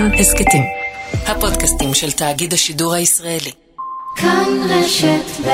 [0.00, 0.62] כאן הסכתים.
[1.26, 3.50] הפודקאסטים של תאגיד השידור הישראלי.
[4.16, 5.50] כאן רשת ב'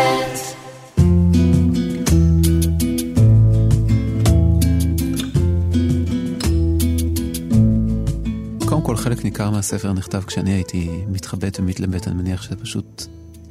[8.69, 13.03] קודם כל, חלק ניכר מהספר נכתב כשאני הייתי מתחבט ומתלבט, אני מניח שזה פשוט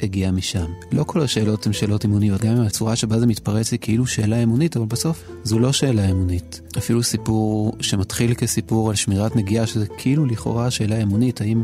[0.06, 0.66] הגיע משם.
[0.92, 4.44] לא כל השאלות הן שאלות אמוניות, גם אם הצורה שבה זה מתפרץ היא כאילו שאלה
[4.44, 6.62] אמונית, אבל בסוף זו לא שאלה אמונית.
[6.78, 11.64] אפילו סיפור שמתחיל כסיפור על שמירת נגיעה, שזה כאילו לכאורה שאלה אמונית, האם,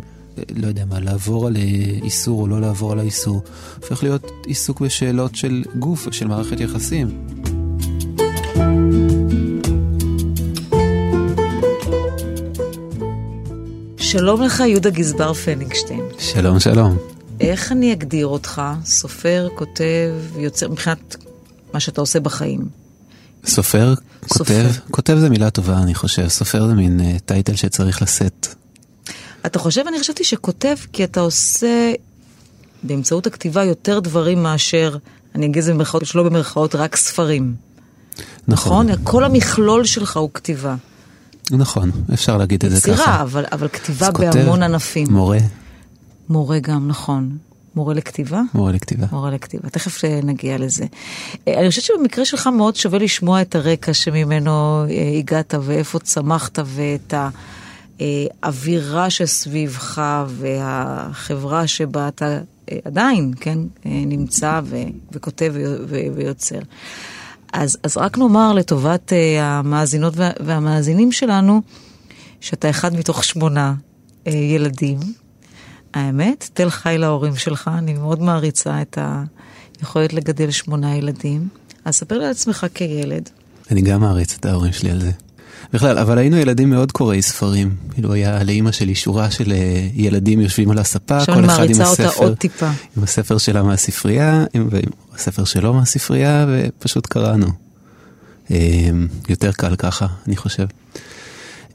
[0.55, 1.55] לא יודע מה, לעבור על
[2.04, 3.41] איסור או לא לעבור על האיסור,
[3.82, 7.08] הופך להיות עיסוק בשאלות של גוף ושל מערכת יחסים.
[13.98, 16.02] שלום לך, יהודה גזבר פניגשטיין.
[16.20, 17.20] שלום, שלום.
[17.41, 18.62] איך אני אגדיר אותך?
[18.86, 21.16] סופר, כותב, יוצר, מבחינת
[21.73, 22.62] מה שאתה עושה בחיים.
[23.45, 24.68] סופר, כותב, סופר.
[24.91, 26.27] כותב זה מילה טובה, אני חושב.
[26.27, 28.48] סופר זה מין uh, טייטל שצריך לשאת.
[29.46, 31.93] אתה חושב, אני חשבתי שכותב כי אתה עושה
[32.84, 34.98] באמצעות הכתיבה יותר דברים מאשר,
[35.35, 37.55] אני אגיד את זה במרכאות, שלא במרכאות, רק ספרים.
[38.48, 38.87] נכון.
[38.87, 39.04] נכון?
[39.04, 40.76] כל המכלול שלך הוא כתיבה.
[41.52, 42.91] נכון, אפשר להגיד את זה ככה.
[42.91, 45.08] יצירה, אבל, אבל כתיבה אז כותב, בהמון ענפים.
[45.10, 45.37] מורה,
[46.30, 47.38] מורה גם, נכון.
[47.76, 48.41] מורה לכתיבה?
[48.54, 49.05] מורה לכתיבה.
[49.12, 50.86] מורה לכתיבה, תכף אה, נגיע לזה.
[51.48, 56.60] אה, אני חושבת שבמקרה שלך מאוד שווה לשמוע את הרקע שממנו אה, הגעת ואיפה צמחת
[56.66, 57.14] ואת
[57.99, 62.40] האווירה שסביבך והחברה שבה אתה
[62.86, 64.75] עדיין, כן, נמצא ו-
[65.12, 65.53] וכותב
[65.88, 66.59] ו- ויוצר.
[67.53, 71.62] אז, אז רק נאמר לטובת המאזינות וה- והמאזינים שלנו,
[72.42, 73.74] שאתה אחד מתוך שמונה
[74.25, 74.97] ילדים.
[75.94, 78.97] האמת, תל חי להורים שלך, אני מאוד מעריצה את
[79.79, 81.47] היכולת לגדל שמונה ילדים.
[81.85, 83.29] אז ספר לי על עצמך כילד.
[83.72, 85.12] אני גם מעריץ את ההורים שלי על זה.
[85.73, 87.75] בכלל, אבל היינו ילדים מאוד קוראי ספרים.
[87.94, 91.57] כאילו היה לאימא שלי שורה של אה, ילדים יושבים על הספה, עכשיו כל אחד עם
[91.57, 92.69] מעריצה אותה הספר, עוד טיפה.
[92.97, 97.47] עם הספר שלה מהספרייה, עם, ועם הספר שלו מהספרייה, ופשוט קראנו.
[98.51, 98.90] אה,
[99.30, 100.66] יותר קל ככה, אני חושב.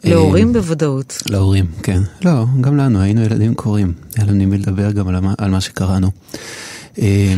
[0.06, 1.22] להורים בוודאות.
[1.30, 2.02] להורים, כן.
[2.24, 3.92] לא, גם לנו, היינו ילדים קוראים.
[4.16, 6.10] היה לנו עם מי לדבר גם על מה, על מה שקראנו.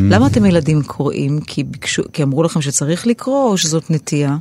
[0.00, 1.40] למה אתם ילדים קוראים?
[1.40, 4.36] כי, ביקשו, כי אמרו לכם שצריך לקרוא, או שזאת נטייה?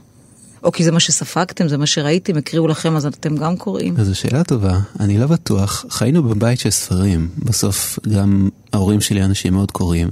[0.63, 3.95] או כי זה מה שספגתם, זה מה שראיתם, הקריאו לכם, אז אתם גם קוראים?
[3.97, 5.85] אז זו שאלה טובה, אני לא בטוח.
[5.89, 7.29] חיינו בבית של ספרים.
[7.37, 10.09] בסוף גם ההורים שלי אנשים מאוד קוראים.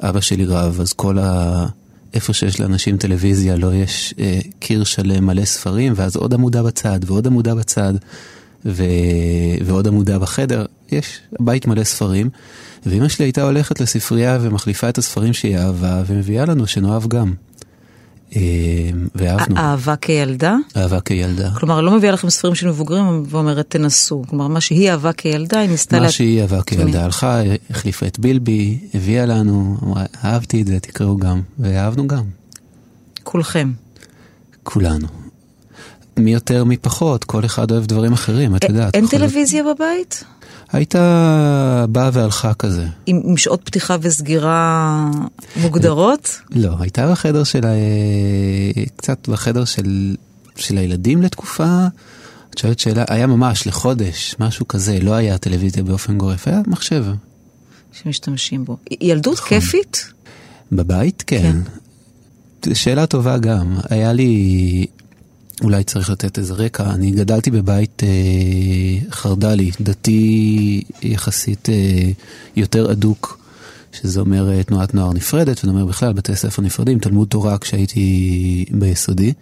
[0.00, 1.66] אבא שלי רב, אז כל ה...
[2.16, 7.00] איפה שיש לאנשים טלוויזיה, לא יש אה, קיר שלם מלא ספרים, ואז עוד עמודה בצד,
[7.06, 7.94] ועוד עמודה בצד,
[8.64, 8.84] ו...
[9.64, 10.64] ועוד עמודה בחדר.
[10.92, 12.30] יש בית מלא ספרים,
[12.86, 17.34] ואמא שלי הייתה הולכת לספרייה ומחליפה את הספרים שהיא אהבה, ומביאה לנו שנאהב גם.
[18.36, 18.40] אה,
[19.14, 19.56] ואהבנו.
[19.56, 20.56] אהבה כילדה?
[20.76, 21.50] אהבה כילדה.
[21.50, 24.22] כלומר, לא מביאה לכם ספרים של מבוגרים ואומרת תנסו.
[24.28, 26.00] כלומר, מה שהיא אהבה כילדה, היא ניסתה...
[26.00, 31.16] מה שהיא אהבה כילדה הלכה, החליפה את בילבי, הביאה לנו, אמרה, אהבתי את זה, תקראו
[31.16, 32.24] גם, ואהבנו גם,
[33.22, 33.72] כולכם.
[34.62, 35.25] כולנו.
[36.18, 38.94] מי יותר מי פחות, כל אחד אוהב דברים אחרים, את יודעת.
[38.94, 39.06] אין.
[39.06, 40.24] טלוויזיה בבית?
[40.72, 42.86] הייתה באה והלכה כזה.
[43.06, 45.10] עם, עם שעות פתיחה וסגירה
[45.56, 46.40] מוגדרות?
[46.50, 47.70] לא, הייתה בחדר של ה...
[48.96, 50.16] קצת בחדר של,
[50.56, 51.86] של הילדים לתקופה.
[52.50, 57.04] את שואלת שאלה, היה ממש לחודש, משהו כזה, לא היה טלוויזיה באופן גורף, היה מחשב.
[57.92, 58.76] שמשתמשים בו.
[59.00, 59.48] ילדות נכון.
[59.48, 60.12] כיפית?
[60.72, 61.24] בבית?
[61.26, 61.56] כן.
[62.72, 63.76] שאלה טובה גם.
[63.90, 64.86] היה לי,
[65.62, 72.10] אולי צריך לתת איזה רקע, אני גדלתי בבית אה, חרד"לי, דתי יחסית אה,
[72.56, 73.38] יותר אדוק,
[73.92, 78.64] שזה אומר אה, תנועת נוער נפרדת, וזה אומר בכלל בתי ספר נפרדים, תלמוד תורה כשהייתי
[78.70, 79.32] ביסודי.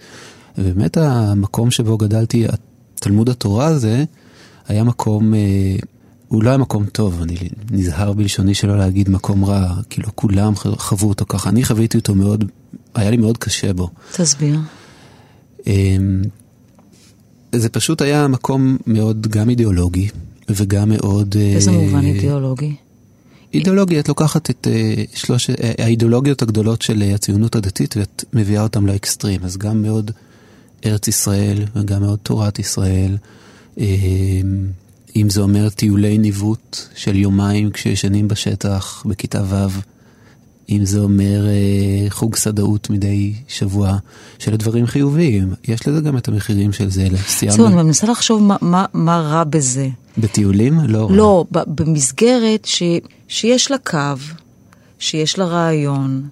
[0.59, 2.47] ובאמת המקום שבו גדלתי,
[2.95, 4.05] תלמוד התורה הזה,
[4.69, 5.35] היה מקום...
[5.35, 5.77] אה,
[6.29, 7.37] הוא לא מקום טוב, אני
[7.71, 12.45] נזהר בלשוני שלא להגיד מקום רע, כאילו כולם חוו אותו ככה, אני חוויתי אותו מאוד,
[12.95, 13.91] היה לי מאוד קשה בו.
[14.13, 14.59] תסביר.
[15.67, 16.23] אמ,
[17.53, 20.09] זה פשוט היה מקום מאוד גם אידיאולוגי
[20.49, 21.31] וגם מאוד...
[21.31, 22.75] באיזה אה, מובן אידיאולוגי?
[23.55, 28.85] אידיאולוגי, את לוקחת את אה, שלוש אה, האידיאולוגיות הגדולות של הציונות הדתית ואת מביאה אותן
[28.85, 30.11] לאקסטרים, אז גם מאוד
[30.87, 33.17] ארץ ישראל וגם מאוד תורת ישראל.
[33.79, 33.87] אה,
[35.17, 39.81] אם זה אומר טיולי ניווט של יומיים כשישנים בשטח בכיתה ו',
[40.71, 41.53] אם זה אומר אה,
[42.11, 43.97] חוג סדאות מדי שבוע,
[44.39, 45.55] של דברים חיוביים.
[45.69, 49.21] יש לזה גם את המחירים של זה, זהו, סיימנו אני מנסה לחשוב מה- מה- מה
[49.21, 49.89] רע בזה.
[50.19, 50.81] בטיולים?
[50.89, 51.07] לא.
[51.11, 51.17] רע.
[51.17, 52.83] לא, ב- במסגרת ש,
[53.29, 53.99] שיש לה קו,
[54.99, 56.29] שיש לה רעיון,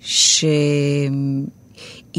[0.00, 0.52] שהיא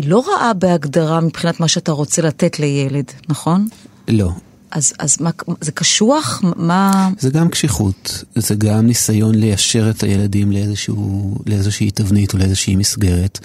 [0.05, 3.67] לא רעה בהגדרה מבחינת מה שאתה רוצה לתת לילד, נכון?
[4.07, 4.29] לא.
[4.73, 5.29] אז, אז מה,
[5.61, 6.41] זה קשוח?
[6.55, 7.09] מה...
[7.19, 13.39] זה גם קשיחות, זה גם ניסיון ליישר את הילדים לאיזשהו, לאיזושהי תבנית או לאיזושהי מסגרת,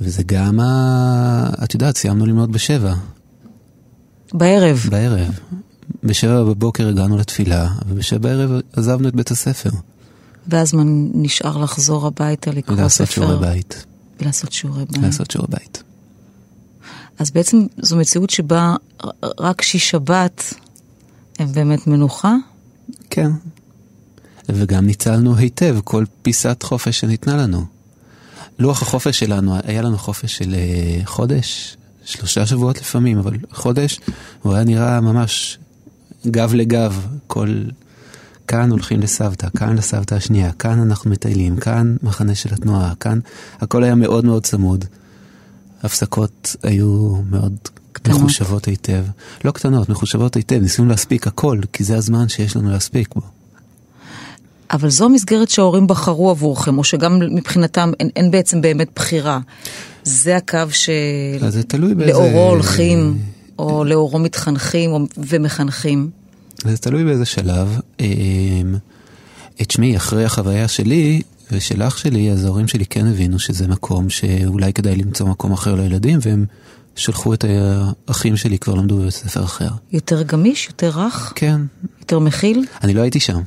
[0.00, 1.50] וזה גם, ה...
[1.64, 2.94] את יודעת, סיימנו ללמוד בשבע.
[4.32, 4.86] בערב.
[4.90, 5.38] בערב.
[6.04, 9.70] בשבע בבוקר הגענו לתפילה, ובשבע בערב עזבנו את בית הספר.
[10.48, 10.82] ואז מה
[11.14, 12.80] נשאר לחזור הביתה, לקרוא ספר.
[12.80, 13.86] ולעשות שיעורי בית.
[14.20, 15.02] ולעשות שיעורי בית.
[15.02, 15.82] לעשות שיעורי בית.
[17.20, 18.74] אז בעצם זו מציאות שבה
[19.40, 20.54] רק שיש שבת
[21.38, 22.34] הם באמת מנוחה?
[23.10, 23.30] כן.
[24.48, 27.64] וגם ניצלנו היטב כל פיסת חופש שניתנה לנו.
[28.58, 34.00] לוח החופש שלנו, היה לנו חופש של אה, חודש, שלושה שבועות לפעמים, אבל חודש,
[34.42, 35.58] הוא היה נראה ממש
[36.26, 37.64] גב לגב, כל...
[38.48, 43.18] כאן הולכים לסבתא, כאן לסבתא השנייה, כאן אנחנו מטיילים, כאן מחנה של התנועה, כאן
[43.60, 44.84] הכל היה מאוד מאוד צמוד.
[45.82, 47.56] הפסקות היו מאוד
[47.92, 48.20] קטנות.
[48.20, 49.04] מחושבות היטב.
[49.44, 53.20] לא קטנות, מחושבות היטב, ניסינו להספיק הכל, כי זה הזמן שיש לנו להספיק בו.
[54.72, 59.40] אבל זו המסגרת שההורים בחרו עבורכם, או שגם מבחינתם אין, אין בעצם באמת בחירה.
[60.04, 62.48] זה הקו שלאורו באיזה...
[62.48, 63.18] הולכים,
[63.58, 66.10] או לאורו מתחנכים ומחנכים.
[66.64, 67.80] זה תלוי באיזה שלב.
[68.00, 68.74] אמ,
[69.62, 74.10] את שמי, אחרי החוויה שלי ושל אח שלי, אז ההורים שלי כן הבינו שזה מקום
[74.10, 76.44] שאולי כדאי למצוא מקום אחר לילדים, והם
[76.96, 77.44] שלחו את
[78.08, 79.68] האחים שלי, כבר למדו בבית ספר אחר.
[79.92, 80.66] יותר גמיש?
[80.66, 81.32] יותר רך?
[81.34, 81.60] כן.
[82.00, 82.64] יותר מכיל?
[82.82, 83.40] אני לא הייתי שם.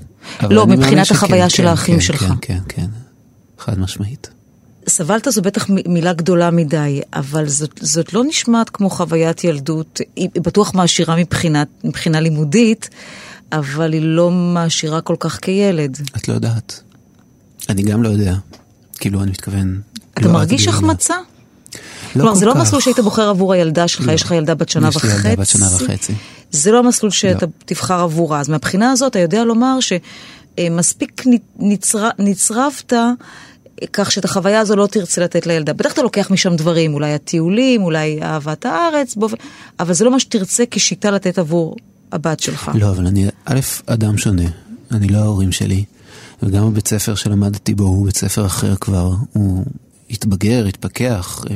[0.50, 2.23] לא, מבחינת החוויה שכן, של האחים כן, שלך.
[2.23, 2.88] כן, כן, כן,
[3.57, 4.29] חד משמעית.
[4.88, 10.29] סבלת זו בטח מילה גדולה מדי, אבל זאת, זאת לא נשמעת כמו חוויית ילדות, היא
[10.35, 12.89] בטוח מעשירה מבחינה, מבחינה לימודית,
[13.51, 15.97] אבל היא לא מעשירה כל כך כילד.
[16.17, 16.82] את לא יודעת.
[17.69, 18.36] אני גם לא יודע.
[19.00, 19.81] כאילו, אני מתכוון...
[20.13, 21.15] אתה לא מרגיש החמצה?
[21.15, 22.56] לא כלומר, זה לא.
[22.56, 24.12] מסלול שהיית בוחר עבור הילדה שלך, לא.
[24.12, 25.07] יש לך ילדה בת שנה יש וחצי.
[25.07, 26.13] לי ילדה בת שנה וחצי.
[26.51, 27.51] זה לא המסלול שאתה לא.
[27.65, 28.39] תבחר עבורה.
[28.39, 29.77] אז מהבחינה הזאת, אתה יודע לומר
[30.60, 31.24] שמספיק
[31.60, 32.10] נצר...
[32.19, 32.94] נצרבת
[33.94, 35.74] כך שאת החוויה הזו לא תרצה לתת לילדה.
[35.74, 39.36] בטח אתה לוקח משם דברים, אולי הטיולים, אולי אהבת הארץ, באופן...
[39.80, 41.75] אבל זה לא מה שתרצה כשיטה לתת עבור
[42.12, 42.71] הבת שלך.
[42.75, 44.50] לא, אבל אני, א', אדם שונה.
[44.92, 45.83] אני לא ההורים שלי.
[46.45, 49.12] וגם הבית ספר שלמדתי בו הוא בית ספר אחר כבר.
[49.34, 49.66] הוא
[50.10, 51.45] התבגר, התפכח.
[51.50, 51.56] אה,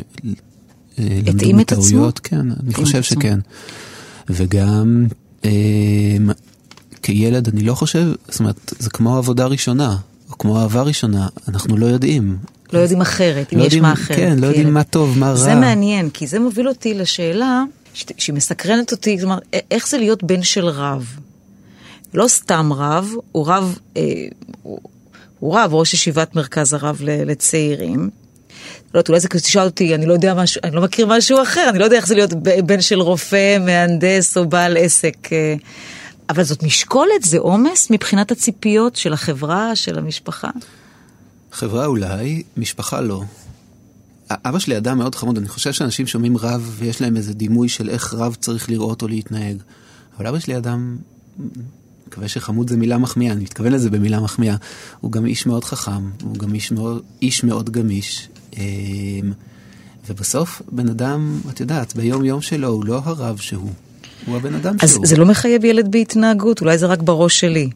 [1.00, 1.54] אה, למדו?
[1.54, 3.22] מטעויות, כן, אני חושב עצמו.
[3.22, 3.40] שכן.
[4.30, 5.08] וגם
[5.46, 5.52] אה,
[7.02, 9.98] כילד אני לא חושב, זאת אומרת, זה כמו עבודה ראשונה,
[10.32, 12.38] או כמו אהבה ראשונה, אנחנו לא יודעים.
[12.74, 14.18] לא יודעים אחרת, אם לא יש יודעים, מה אחרת.
[14.18, 14.74] כן, לא יודעים כילד.
[14.74, 15.36] מה טוב, מה רע.
[15.36, 17.64] זה מעניין, כי זה מוביל אותי לשאלה
[17.94, 19.40] שהיא מסקרנת אותי, כלומר,
[19.72, 21.18] איך זה להיות בן של רב?
[22.18, 24.04] לא סתם רב, הוא רב, אה,
[24.64, 24.80] הוא,
[25.40, 28.10] הוא רב, ראש ישיבת מרכז הרב לצעירים.
[28.94, 31.70] לא יודעת, אולי זה תשאל אותי, אני לא יודע משהו, אני לא מכיר משהו אחר,
[31.70, 32.34] אני לא יודע איך זה להיות
[32.66, 35.18] בן של רופא, מהנדס או בעל עסק.
[35.32, 35.56] אה,
[36.30, 40.50] אבל זאת משקולת, זה עומס מבחינת הציפיות של החברה, של המשפחה.
[41.52, 43.24] חברה אולי, משפחה לא.
[44.32, 47.90] אבא שלי אדם מאוד חמוד, אני חושב שאנשים שומעים רב ויש להם איזה דימוי של
[47.90, 49.58] איך רב צריך לראות או להתנהג.
[50.18, 50.98] אבל אבא שלי אדם,
[52.18, 54.56] מקווה שחמוד זה מילה מחמיאה, אני מתכוון לזה במילה מחמיאה.
[55.02, 58.28] הוא גם איש מאוד חכם, הוא גם איש מאוד, איש מאוד גמיש.
[58.58, 58.62] אמ,
[60.10, 63.70] ובסוף בן אדם, את יודעת, ביום יום שלו הוא לא הרב שהוא,
[64.26, 65.06] הוא הבן אדם אז שהוא.
[65.06, 67.70] זה לא מחייב ילד בהתנהגות, אולי זה רק בראש שלי.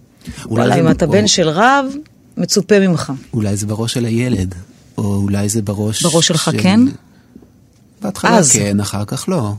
[0.46, 1.86] אולי זה- אם אתה או- בן של רב,
[2.38, 3.14] מצופה ממך.
[3.34, 4.56] אולי זה בראש של הילד,
[4.98, 6.04] או אולי זה בראש...
[6.04, 6.62] בראש שלך של...
[6.62, 6.80] כן?
[8.02, 8.52] בהתחלה אז.
[8.52, 9.54] כן, אחר כך לא.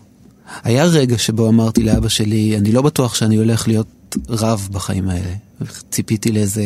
[0.64, 3.86] היה רגע שבו אמרתי לאבא שלי, אני לא בטוח שאני הולך להיות
[4.28, 5.34] רב בחיים האלה.
[5.90, 6.64] ציפיתי לאיזה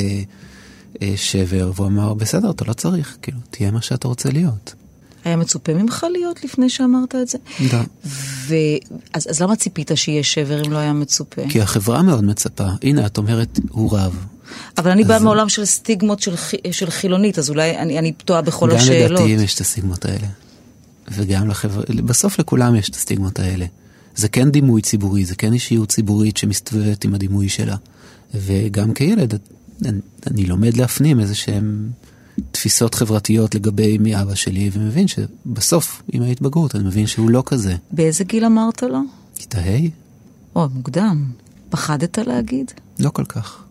[1.03, 4.75] אה, שבר, והוא אמר, בסדר, אתה לא צריך, כאילו, תהיה מה שאתה רוצה להיות.
[5.25, 7.39] היה מצופה ממך להיות לפני שאמרת את זה?
[7.73, 7.79] לא.
[8.05, 8.55] ו...
[9.15, 11.43] אז, אז למה ציפית שיהיה שבר אם לא היה מצופה?
[11.49, 12.67] כי החברה מאוד מצפה.
[12.83, 14.25] הנה, את אומרת, הוא רב.
[14.79, 16.35] אבל אני באה אז- מעולם של סטיגמות של,
[16.71, 19.11] של חילונית, אז אולי אני, אני טועה בכל גם השאלות.
[19.21, 20.27] לדתיים יש את הסטיגמות האלה.
[21.11, 23.67] וגם לחברה, בסוף לכולם יש את הסטיגמות האלה.
[24.17, 27.77] זה כן דימוי ציבורי, זה כן אישיות ציבורית שמסתובבת עם הדימוי שלה.
[28.35, 29.35] וגם כילד,
[29.85, 31.91] אני, אני לומד להפנים איזה שהם
[32.51, 37.77] תפיסות חברתיות לגבי מי אבא שלי, ומבין שבסוף, עם ההתבגרות, אני מבין שהוא לא כזה.
[37.91, 39.01] באיזה גיל אמרת לו?
[39.37, 39.89] כיתה ה'?
[40.57, 41.31] או, מוקדם.
[41.71, 42.73] פחדת להגיד?
[42.99, 43.63] לא כל כך.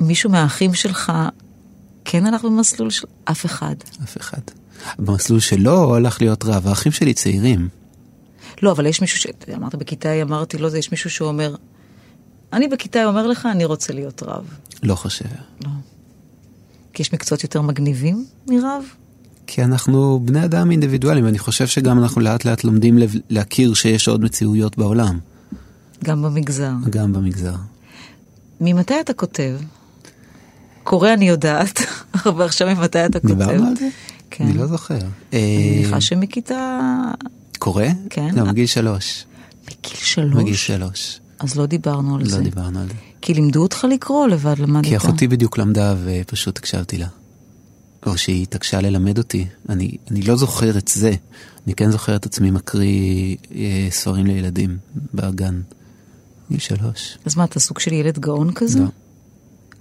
[0.00, 1.12] מישהו מהאחים שלך
[2.04, 3.74] כן הלך במסלול של אף אחד.
[4.04, 4.40] אף אחד.
[4.98, 6.66] במסלול שלו הלך להיות רב.
[6.66, 7.68] האחים שלי צעירים.
[8.62, 9.26] לא, אבל יש מישהו ש...
[9.56, 11.54] אמרת בכיתה ה', אמרתי, לא, זה יש מישהו שאומר,
[12.52, 14.44] אני בכיתה אומר לך, אני רוצה להיות רב.
[14.82, 15.24] לא חושב.
[15.64, 15.70] לא.
[16.92, 18.84] כי יש מקצועות יותר מגניבים מרב?
[19.46, 22.98] כי אנחנו בני אדם אינדיבידואלים, ואני חושב שגם אנחנו לאט לאט לומדים
[23.30, 25.18] להכיר שיש עוד מציאויות בעולם.
[26.04, 26.72] גם במגזר.
[26.90, 27.54] גם במגזר.
[28.60, 29.58] ממתי אתה כותב?
[30.84, 31.80] קורא אני יודעת,
[32.26, 33.34] אבל עכשיו ממתי אתה כותב?
[33.34, 33.88] דיברנו על זה?
[34.30, 34.44] כן.
[34.44, 34.94] אני לא זוכר.
[34.94, 36.78] אני אה, מניחה שמכיתה...
[37.60, 37.84] קורא?
[38.10, 38.34] כן.
[38.34, 39.24] לא, מגיל שלוש.
[39.66, 40.34] בגיל שלוש?
[40.34, 41.20] מגיל שלוש.
[41.38, 42.40] אז לא דיברנו על לא זה.
[42.40, 42.94] דיברנו על זה.
[43.20, 44.84] כי לימדו אותך לקרוא לבד, למדת.
[44.84, 47.06] כי אחותי בדיוק למדה ופשוט הקשבתי לה.
[48.06, 49.46] או שהיא התעקשה ללמד אותי.
[49.68, 51.12] אני, אני לא זוכר את זה.
[51.66, 54.78] אני כן זוכר את עצמי מקריא אה, ספרים לילדים
[55.14, 55.60] בגן.
[56.50, 57.18] גיל שלוש.
[57.24, 58.80] אז מה, אתה סוג של ילד גאון כזה?
[58.80, 58.86] לא.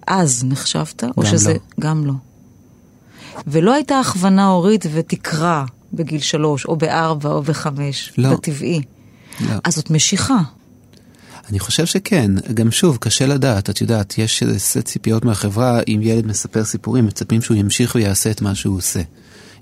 [0.07, 1.03] אז נחשבת?
[1.03, 1.53] או גם שזה...
[1.53, 1.59] לא.
[1.79, 2.13] גם לא.
[3.47, 8.13] ולא הייתה הכוונה הורית ותקרא בגיל שלוש, או בארבע, או בחמש.
[8.17, 8.33] לא.
[8.33, 8.81] בטבעי.
[9.41, 9.53] לא.
[9.63, 10.39] אז זאת משיכה.
[11.49, 15.99] אני חושב שכן, גם שוב, קשה לדעת, את יודעת, יש איזה סט ציפיות מהחברה, אם
[16.03, 19.01] ילד מספר סיפורים, מצפים שהוא ימשיך ויעשה את מה שהוא עושה.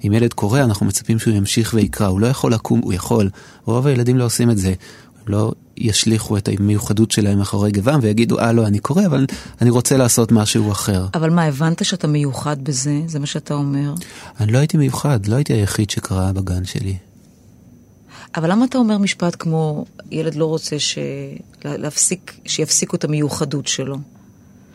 [0.03, 3.29] אם ילד קורא, אנחנו מצפים שהוא ימשיך ויקרא, הוא לא יכול לקום, הוא יכול,
[3.65, 8.39] רוב הילדים לא עושים את זה, הם לא ישליכו את המיוחדות שלהם מאחורי גבם ויגידו,
[8.39, 9.25] אה לא, אני קורא, אבל
[9.61, 11.05] אני רוצה לעשות משהו אחר.
[11.13, 13.01] אבל מה, הבנת שאתה מיוחד בזה?
[13.07, 13.93] זה מה שאתה אומר?
[14.39, 16.97] אני לא הייתי מיוחד, לא הייתי היחיד שקרא בגן שלי.
[18.35, 20.97] אבל למה אתה אומר משפט כמו, ילד לא רוצה ש...
[21.65, 23.97] להפסיק, שיפסיקו את המיוחדות שלו?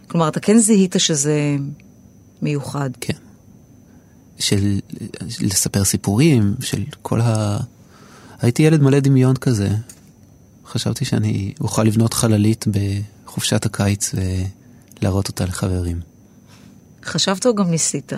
[0.07, 1.57] כלומר, אתה כן זיהית שזה
[2.43, 2.91] מיוחד.
[3.01, 3.13] כן.
[4.39, 4.79] של
[5.41, 7.59] לספר סיפורים, של כל ה...
[8.41, 9.69] הייתי ילד מלא דמיון כזה.
[10.73, 12.65] חשבתי שאני אוכל לבנות חללית
[13.25, 14.15] בחופשת הקיץ
[15.01, 16.01] ולהראות אותה לחברים.
[17.05, 18.13] חשבת או גם ניסית?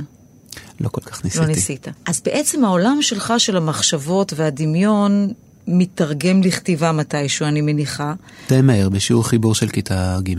[0.80, 1.42] לא כל כך ניסיתי.
[1.44, 1.88] לא ניסית.
[2.06, 5.32] אז בעצם העולם שלך, של המחשבות והדמיון,
[5.68, 8.14] מתרגם לכתיבה מתישהו, אני מניחה.
[8.48, 10.34] די מהר, בשיעור חיבור של כיתה ג'.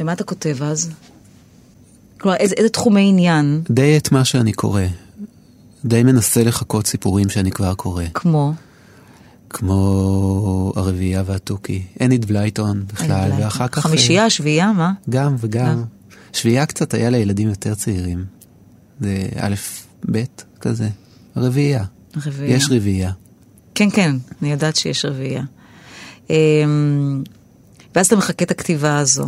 [0.00, 0.90] ומה אתה כותב אז?
[2.20, 3.62] כלומר, איזה, איזה תחומי עניין?
[3.70, 4.82] די את מה שאני קורא.
[5.84, 8.04] די מנסה לחקות סיפורים שאני כבר קורא.
[8.14, 8.52] כמו?
[9.52, 11.82] כמו הרביעייה והתוכי.
[12.00, 13.82] אנית בלייטון בכלל, ואחר כך...
[13.82, 14.92] חמישייה, שביעייה, מה?
[15.10, 15.66] גם וגם.
[15.66, 15.82] גם.
[16.32, 18.24] שביעייה קצת היה לילדים יותר צעירים.
[19.00, 19.54] זה א',
[20.10, 20.22] ב',
[20.60, 20.88] כזה.
[21.36, 21.84] רביעייה.
[22.26, 22.56] רביעייה.
[22.56, 23.12] יש רביעייה.
[23.74, 25.42] כן, כן, אני יודעת שיש רביעייה.
[26.30, 27.22] אמ,
[27.94, 29.26] ואז אתה מחכה את הכתיבה הזו.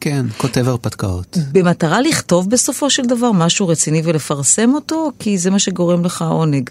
[0.00, 1.38] כן, כותב הרפתקאות.
[1.52, 6.70] במטרה לכתוב בסופו של דבר משהו רציני ולפרסם אותו, כי זה מה שגורם לך עונג.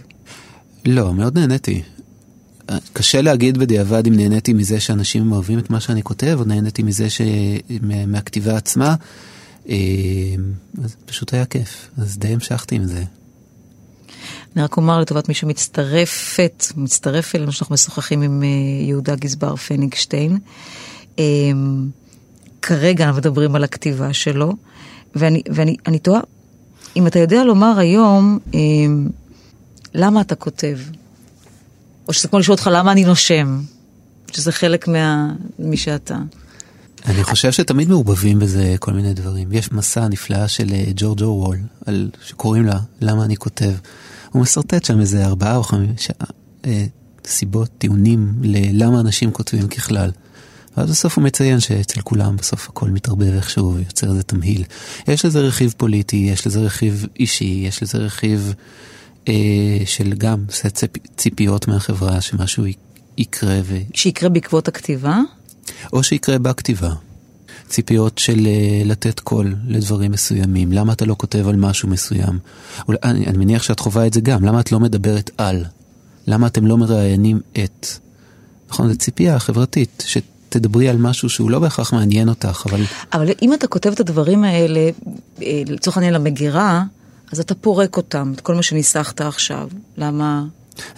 [0.86, 1.82] לא, מאוד נהניתי.
[2.94, 7.10] קשה להגיד בדיעבד אם נהניתי מזה שאנשים אוהבים את מה שאני כותב, או נהניתי מזה
[7.10, 7.22] ש...
[7.82, 8.96] מה- מהכתיבה עצמה.
[9.70, 9.76] אה,
[10.84, 13.04] אז פשוט היה כיף, אז די המשכתי עם זה.
[14.56, 18.48] אני רק אומר לטובת מי שמצטרפת, מצטרף אלינו שאנחנו משוחחים עם אה,
[18.88, 20.38] יהודה גזבר פניגשטיין.
[21.20, 21.24] אה,
[22.62, 24.54] כרגע אנחנו מדברים על הכתיבה שלו,
[25.16, 26.22] ואני, ואני אני תוהה,
[26.96, 28.40] אם אתה יודע לומר היום,
[29.94, 30.78] למה אתה כותב?
[32.08, 33.62] או שזה כמו לשאול אותך למה אני נושם,
[34.32, 35.34] שזה חלק מה...
[35.60, 36.18] מי שאתה.
[37.06, 39.52] אני חושב שתמיד מעורבבים בזה כל מיני דברים.
[39.52, 43.72] יש מסע נפלאה של אה, ג'ורג' אורוול, על- שקוראים לה "למה אני כותב".
[44.32, 46.14] הוא משרטט שם איזה ארבעה או חמישה
[46.66, 46.86] אה,
[47.28, 50.12] סיבות, טיעונים ללמה אנשים כותבים ככלל.
[50.78, 54.64] ואז בסוף הוא מציין שאצל כולם בסוף הכל מתערבב איכשהו ויוצר איזה תמהיל.
[55.08, 58.54] יש לזה רכיב פוליטי, יש לזה רכיב אישי, יש לזה רכיב אה,
[59.86, 60.46] של גם
[61.18, 62.64] ציפיות מהחברה שמשהו
[63.18, 63.78] יקרה ו...
[63.94, 65.20] שיקרה בעקבות הכתיבה?
[65.94, 66.94] או שיקרה בכתיבה.
[67.70, 70.72] ציפיות של אה, לתת קול לדברים מסוימים.
[70.72, 72.40] למה אתה לא כותב על משהו מסוים?
[72.88, 74.46] אולי, אני, אני מניח שאת חווה את זה גם.
[74.46, 75.66] למה את לא מדברת על?
[76.28, 77.88] למה אתם לא מראיינים את?
[78.70, 82.82] נכון, זו ציפייה חברתית, שתדברי על משהו שהוא לא בהכרח מעניין אותך, אבל
[83.14, 84.90] אבל אם אתה כותב את הדברים האלה,
[85.42, 86.84] אה, לצורך העניין למגירה,
[87.34, 89.70] אז אתה פורק אותם, את כל מה שניסחת עכשיו.
[89.98, 90.44] למה?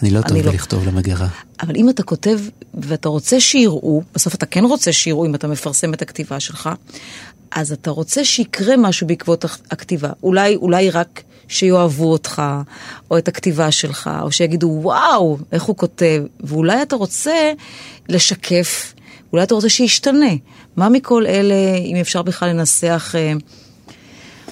[0.01, 0.51] אני לא טוב לא.
[0.51, 1.27] בלכתוב למגירה.
[1.61, 2.39] אבל אם אתה כותב
[2.73, 6.69] ואתה רוצה שיראו, בסוף אתה כן רוצה שיראו אם אתה מפרסם את הכתיבה שלך,
[7.51, 10.09] אז אתה רוצה שיקרה משהו בעקבות הכ- הכתיבה.
[10.23, 12.41] אולי, אולי רק שיאהבו אותך,
[13.11, 17.51] או את הכתיבה שלך, או שיגידו, וואו, איך הוא כותב, ואולי אתה רוצה
[18.09, 18.93] לשקף,
[19.33, 20.31] אולי אתה רוצה שישתנה.
[20.75, 23.33] מה מכל אלה, אם אפשר בכלל לנסח, אה,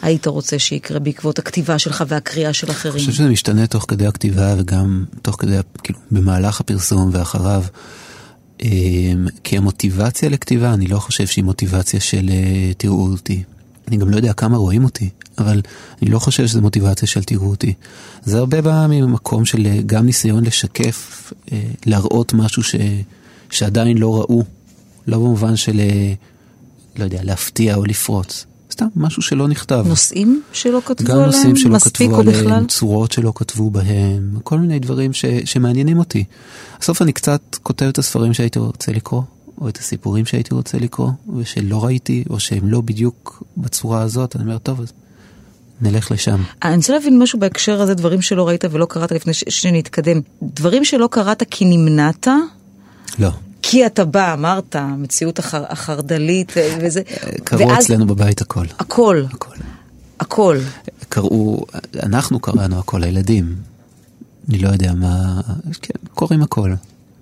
[0.04, 2.96] היית רוצה שיקרה בעקבות הכתיבה שלך והקריאה של אחרים?
[2.96, 7.64] אני חושב שזה משתנה תוך כדי הכתיבה וגם תוך כדי, כאילו, במהלך הפרסום ואחריו.
[8.62, 13.44] אמ, כי המוטיבציה לכתיבה, אני לא חושב שהיא מוטיבציה של אה, תראו אותי.
[13.88, 15.62] אני גם לא יודע כמה רואים אותי, אבל
[16.02, 17.74] אני לא חושב שזו מוטיבציה של תראו אותי.
[18.24, 22.76] זה הרבה בא ממקום של אה, גם ניסיון לשקף, אה, להראות משהו ש,
[23.50, 24.44] שעדיין לא ראו.
[25.08, 25.82] לא במובן של,
[26.96, 28.46] לא יודע, להפתיע או לפרוץ.
[28.74, 29.84] סתם משהו שלא נכתב.
[29.88, 31.30] נושאים שלא כתבו גם עליהם?
[31.32, 32.66] נושאים שלא כתבו עליהם, בכלל?
[32.66, 36.24] צורות שלא כתבו בהם, כל מיני דברים ש, שמעניינים אותי.
[36.80, 39.22] בסוף אני קצת כותב את הספרים שהייתי רוצה לקרוא,
[39.62, 44.44] או את הסיפורים שהייתי רוצה לקרוא, ושלא ראיתי, או שהם לא בדיוק בצורה הזאת, אני
[44.44, 44.94] אומר, טוב, אז
[45.82, 46.42] נלך לשם.
[46.64, 50.20] אני רוצה להבין משהו בהקשר הזה, דברים שלא ראית ולא קראת לפני ש- שנתקדם.
[50.44, 52.28] דברים שלא קראת כי נמנעת,
[53.20, 53.30] לא.
[53.66, 57.02] כי אתה בא, אמרת, המציאות החר, החרד"לית אה, וזה,
[57.44, 58.66] קראו אצלנו בבית הכל.
[58.80, 59.56] הכל, הכל.
[60.20, 60.58] הכל.
[61.10, 61.66] קראו,
[62.04, 63.56] אנחנו קראנו הכל, הילדים.
[64.50, 65.42] אני לא יודע מה,
[65.82, 66.74] כן, קוראים הכל.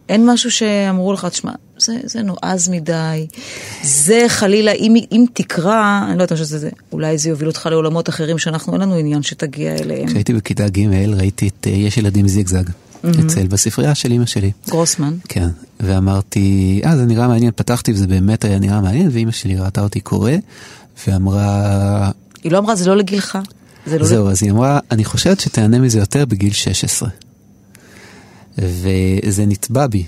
[0.10, 3.28] אין משהו שאמרו לך, תשמע, זה, זה נועז מדי,
[3.84, 7.70] זה חלילה, אם, אם תקרא, אני לא יודעת מה שזה, זה, אולי זה יוביל אותך
[7.72, 10.08] לעולמות אחרים שאנחנו, אין לנו עניין שתגיע אליהם.
[10.08, 12.64] כשהייתי בכיתה ג' ראיתי את אה, יש ילדים זיגזג,
[13.10, 14.52] אצל, בספרייה של אמא שלי.
[14.70, 15.14] גרוסמן.
[15.30, 15.48] כן,
[15.80, 20.00] ואמרתי, אה, זה נראה מעניין, פתחתי וזה באמת היה נראה מעניין, ואימא שלי ראתה אותי
[20.00, 20.32] קורא,
[21.08, 22.12] ואמרה,
[22.44, 23.38] היא לא אמרה, זה לא לגילך.
[23.86, 27.10] זה לא זהו, אז היא אמרה, אני חושבת שתהנה מזה יותר בגיל 16.
[28.58, 30.04] וזה נתבע בי.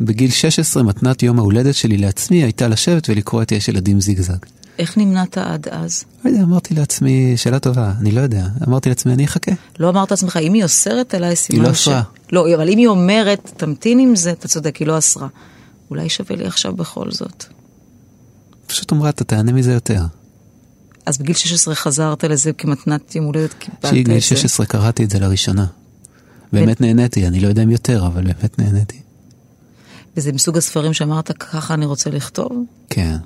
[0.00, 4.38] בגיל 16, מתנת יום ההולדת שלי לעצמי הייתה לשבת ולקרוא את יש ילדים זיגזג.
[4.78, 6.04] איך נמנעת עד אז?
[6.24, 8.46] לא יודע, אמרתי לעצמי, שאלה טובה, אני לא יודע.
[8.68, 9.52] אמרתי לעצמי, אני אחכה.
[9.78, 11.88] לא אמרת לעצמך, אם היא אוסרת עליי סימן לא ש...
[11.88, 12.02] אסרה.
[12.32, 15.28] לא, אבל אם היא אומרת, תמתין עם זה, אתה צודק, היא לא אסרה.
[15.90, 17.44] אולי שווה לי עכשיו בכל זאת.
[18.66, 20.02] פשוט אמרה, אתה תהנה מזה יותר.
[21.06, 23.88] אז בגיל 16 חזרת לזה כמתנת יום הולדת, קיבלת את זה.
[23.88, 25.66] כשהגיל 16 קראתי את זה לראשונה.
[26.52, 29.00] באמת נהניתי, אני לא יודע אם יותר, אבל באמת נהניתי.
[30.16, 32.64] וזה מסוג הספרים שאמרת, ככה אני רוצה לכתוב?
[32.90, 33.16] כן,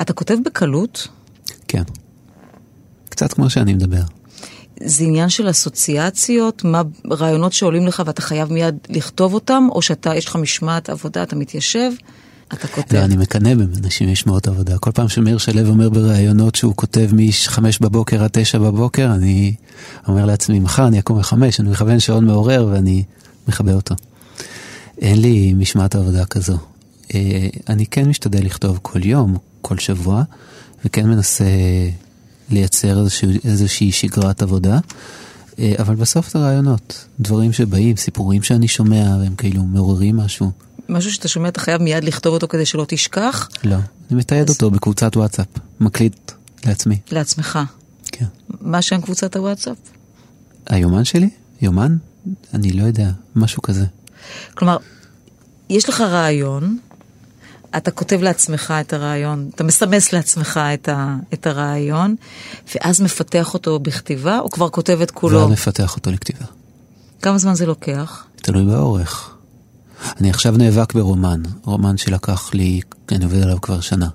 [0.00, 1.08] אתה כותב בקלות?
[1.68, 1.82] כן.
[3.08, 4.02] קצת כמו שאני מדבר.
[4.84, 10.14] זה עניין של אסוציאציות, מה רעיונות שעולים לך ואתה חייב מיד לכתוב אותם, או שאתה,
[10.14, 11.90] יש לך משמעת עבודה, אתה מתיישב,
[12.48, 12.96] אתה כותב.
[12.96, 14.78] לא, אני מקנא באנשים משמעות עבודה.
[14.78, 19.54] כל פעם שמאיר שלו אומר בראיונות שהוא כותב מ-5 בבוקר עד 9 בבוקר, אני
[20.08, 23.04] אומר לעצמי, מחר אני אקום ל-5, אני מכוון שעון מעורר ואני
[23.48, 23.94] מכבה אותו.
[24.98, 26.58] אין לי משמעת עבודה כזו.
[27.14, 29.36] אה, אני כן משתדל לכתוב כל יום,
[29.66, 30.22] כל שבוע,
[30.84, 31.44] וכן מנסה
[32.50, 34.78] לייצר איזשהו, איזושהי שגרת עבודה.
[35.58, 40.50] אה, אבל בסוף זה רעיונות, דברים שבאים, סיפורים שאני שומע, והם כאילו מעוררים משהו.
[40.88, 43.76] משהו שאתה שומע, אתה חייב מיד לכתוב אותו כדי שלא תשכח, לא,
[44.10, 45.46] אני מתעד אותו בקבוצת וואטסאפ,
[45.80, 46.32] מקליט
[46.66, 46.98] לעצמי.
[47.12, 47.58] לעצמך.
[48.12, 48.26] כן.
[48.60, 49.76] מה שם קבוצת הוואטסאפ?
[50.66, 51.30] היומן שלי?
[51.62, 51.96] יומן?
[52.54, 53.86] אני לא יודע, משהו כזה.
[54.54, 54.76] כלומר,
[55.70, 56.78] יש לך רעיון,
[57.76, 62.16] אתה כותב לעצמך את הרעיון, אתה מסמס לעצמך את, ה, את הרעיון,
[62.74, 65.40] ואז מפתח אותו בכתיבה, או כבר כותב את כולו?
[65.40, 66.44] ואז מפתח אותו לכתיבה.
[67.22, 68.24] כמה זמן זה לוקח?
[68.36, 69.36] תלוי באורך.
[70.20, 72.80] אני עכשיו נאבק ברומן, רומן שלקח לי,
[73.12, 74.08] אני עובד עליו כבר שנה.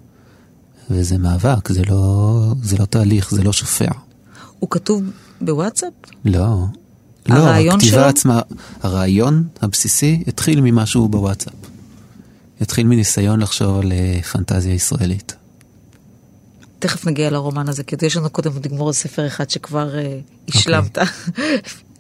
[0.90, 3.92] וזה מאבק, זה לא, זה לא תהליך, זה לא שופע.
[4.60, 5.04] הוא כתוב
[5.42, 5.94] בוואטסאפ?
[6.26, 6.66] לא.
[7.28, 8.06] הרעיון לא, הכתיבה שלו?
[8.06, 8.42] עצמה,
[8.84, 11.54] הרעיון הבסיסי התחיל ממשהו בוואטסאפ.
[12.62, 15.36] התחיל מניסיון לחשוב על אה, פנטזיה ישראלית.
[16.80, 20.20] תכף נגיע לרומן הזה, כי יש לנו קודם לגמור על ספר אחד שכבר אה,
[20.50, 20.98] השלמת,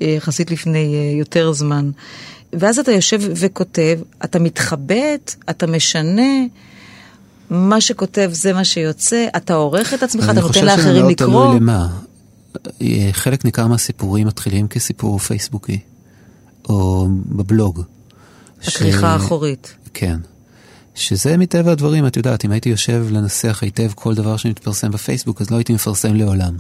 [0.01, 1.91] יחסית לפני אה, יותר זמן.
[2.53, 6.31] ואז אתה יושב וכותב, אתה מתחבט, אתה משנה,
[7.49, 11.11] מה שכותב זה מה שיוצא, אתה עורך את עצמך, אתה נותן לאחרים אני חושב שזה
[11.11, 11.27] לקרוא.
[11.27, 11.87] מאוד תלוי למה.
[12.81, 15.79] אה, חלק ניכר מהסיפורים מתחילים כסיפור פייסבוקי,
[16.69, 17.81] או בבלוג.
[18.67, 19.73] הכריכה האחורית.
[19.93, 20.17] כן.
[20.95, 25.49] שזה מטבע הדברים, את יודעת, אם הייתי יושב לנסח היטב כל דבר שמתפרסם בפייסבוק, אז
[25.51, 26.53] לא הייתי מפרסם לעולם.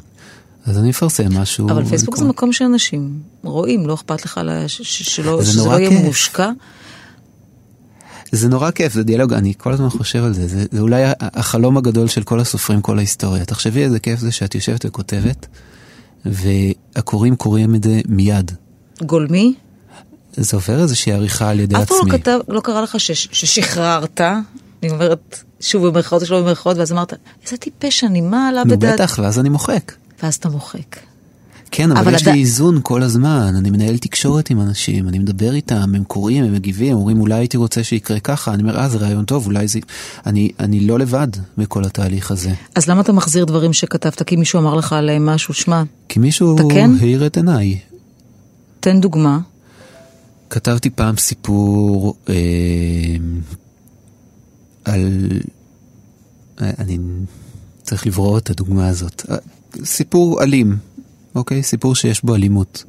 [0.65, 1.69] אז אני מפרסם משהו...
[1.69, 5.79] אבל פייסבוק זה מקום שאנשים רואים, לא אכפת לך ש- ש- שלא- זה שזה לא
[5.79, 6.03] יהיה.
[6.03, 6.49] מושקע.
[8.31, 11.77] זה נורא כיף, זה דיאלוג, אני כל הזמן חושב על זה, זה, זה אולי החלום
[11.77, 13.45] הגדול של כל הסופרים, כל ההיסטוריה.
[13.45, 15.47] תחשבי איזה כיף זה שאת יושבת וכותבת,
[16.25, 18.51] והקוראים קוראים את זה מיד.
[19.05, 19.53] גולמי?
[20.33, 22.11] זה עובר איזושהי עריכה על ידי אף פעם עצמי.
[22.11, 24.21] לא כתב, לא קרה לך ש- ששחררת,
[24.83, 27.13] אני אומרת, שוב במרכאות או שלא במרכאות, ואז אמרת,
[27.45, 28.93] איזה טיפש אני, מה עלה נו בדעת?
[28.93, 29.91] בטח, ואז אני מוחק.
[30.23, 30.97] ואז אתה מוחק.
[31.73, 35.19] כן, אבל, אבל יש אתה- לי איזון כל הזמן, אני מנהל תקשורת עם אנשים, אני
[35.19, 38.89] מדבר איתם, הם קוראים, הם מגיבים, אומרים אולי הייתי רוצה שיקרה ככה, אני אומר, אה,
[38.89, 39.79] זה רעיון טוב, אולי זה...
[40.25, 42.51] אני, אני לא לבד בכל התהליך הזה.
[42.75, 44.23] אז למה אתה מחזיר דברים שכתבת?
[44.23, 46.91] כי מישהו אמר לך עליהם משהו, שמע, כי מישהו אתה כן?
[47.25, 47.79] את עיניי.
[48.79, 49.39] תן דוגמה.
[50.51, 52.35] כתבתי פעם סיפור אה,
[54.85, 55.29] על...
[56.59, 56.97] אני
[57.83, 59.25] צריך לברור את הדוגמה הזאת.
[59.83, 60.77] סיפור אלים,
[61.35, 61.63] אוקיי?
[61.63, 62.83] סיפור שיש בו אלימות.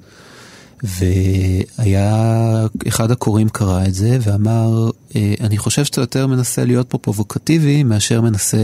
[0.82, 6.98] והיה, אחד הקוראים קרא את זה ואמר, אה, אני חושב שאתה יותר מנסה להיות פה
[6.98, 8.58] פרובוקטיבי מאשר מנסה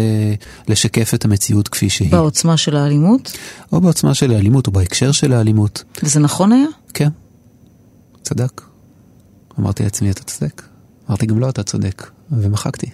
[0.68, 2.10] לשקף את המציאות כפי שהיא.
[2.10, 3.32] בעוצמה של האלימות,
[3.72, 5.84] או בעוצמה של האלימות או בהקשר של האלימות.
[6.02, 6.66] וזה נכון היה?
[6.94, 7.08] כן,
[8.22, 8.67] צדק.
[9.58, 10.62] אמרתי לעצמי, אתה צודק.
[11.08, 12.10] אמרתי גם לא, אתה צודק.
[12.30, 12.86] ומחקתי.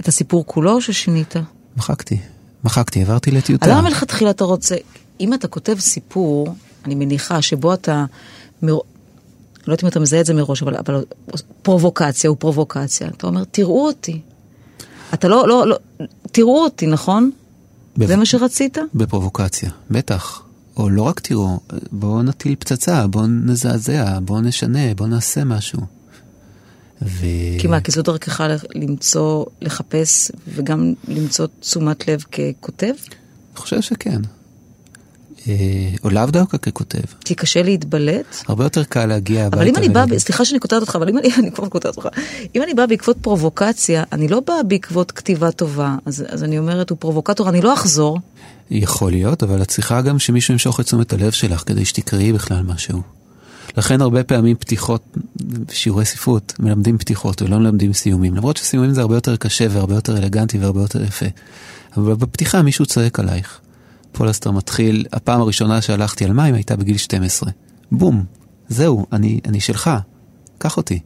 [0.00, 1.34] את הסיפור כולו או ששינית?
[1.76, 2.18] מחקתי.
[2.64, 3.66] מחקתי, העברתי לטיוטה.
[3.66, 4.76] למה מלכתחילה אתה רוצה,
[5.20, 8.04] אם אתה כותב סיפור, אני מניחה שבו אתה,
[8.62, 8.72] מר...
[8.72, 11.04] לא יודעת אם אתה מזהה את זה מראש, אבל, אבל
[11.62, 13.08] פרובוקציה הוא פרובוקציה.
[13.08, 14.20] אתה אומר, תראו אותי.
[15.14, 15.76] אתה לא, לא, לא,
[16.32, 17.30] תראו אותי, נכון?
[17.96, 18.78] בב- זה מה שרצית?
[18.94, 20.42] בפרובוקציה, בטח.
[20.76, 21.60] או לא רק תראו,
[21.92, 25.80] בואו נטיל פצצה, בואו נזעזע, בואו נשנה, בואו נעשה משהו.
[27.02, 27.26] ו...
[27.58, 28.42] כי מה, כי זו דרכך
[28.74, 32.86] למצוא, לחפש וגם למצוא תשומת לב ככותב?
[32.86, 34.20] אני חושב שכן.
[35.48, 35.54] אה,
[36.04, 37.02] או לאו דווקא ככותב.
[37.24, 38.36] כי קשה להתבלט?
[38.48, 39.56] הרבה יותר קל להגיע הביתה.
[39.56, 42.08] אבל אם אני באה, סליחה שאני קוטעת אותך, אבל אם אני, אני כבר קוטעת אותך,
[42.56, 46.90] אם אני באה בעקבות פרובוקציה, אני לא באה בעקבות כתיבה טובה, אז, אז אני אומרת,
[46.90, 48.18] הוא פרובוקטור, אני לא אחזור.
[48.70, 52.62] יכול להיות, אבל את צריכה גם שמישהו ימשוך את תשומת הלב שלך כדי שתקראי בכלל
[52.62, 53.17] משהו.
[53.76, 55.16] לכן הרבה פעמים פתיחות,
[55.70, 58.34] שיעורי ספרות, מלמדים פתיחות ולא מלמדים סיומים.
[58.34, 61.26] למרות שסיומים זה הרבה יותר קשה והרבה יותר אלגנטי והרבה יותר יפה.
[61.96, 63.60] אבל בפתיחה מישהו צועק עלייך.
[64.12, 67.50] פוסטר מתחיל, הפעם הראשונה שהלכתי על מים הייתה בגיל 12.
[67.92, 68.24] בום,
[68.68, 69.90] זהו, אני, אני שלך,
[70.58, 71.00] קח אותי.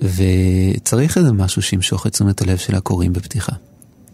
[0.00, 3.52] וצריך איזה משהו שימשוך את תשומת הלב של הקוראים בפתיחה.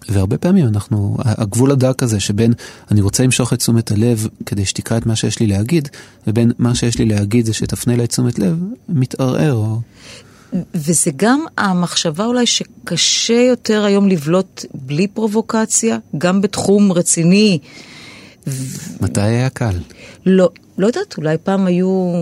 [0.08, 2.52] והרבה פעמים אנחנו, הגבול הדק הזה שבין
[2.90, 5.88] אני רוצה למשוך את תשומת הלב כדי שתקרא את מה שיש לי להגיד,
[6.26, 9.76] ובין מה שיש לי להגיד זה שתפנה אליי תשומת לב, מתערער.
[10.74, 17.58] וזה גם המחשבה אולי שקשה יותר היום לבלוט בלי פרובוקציה, גם בתחום רציני.
[19.00, 19.78] מתי היה קל?
[20.26, 22.12] לא, לא יודעת, אולי פעם היו,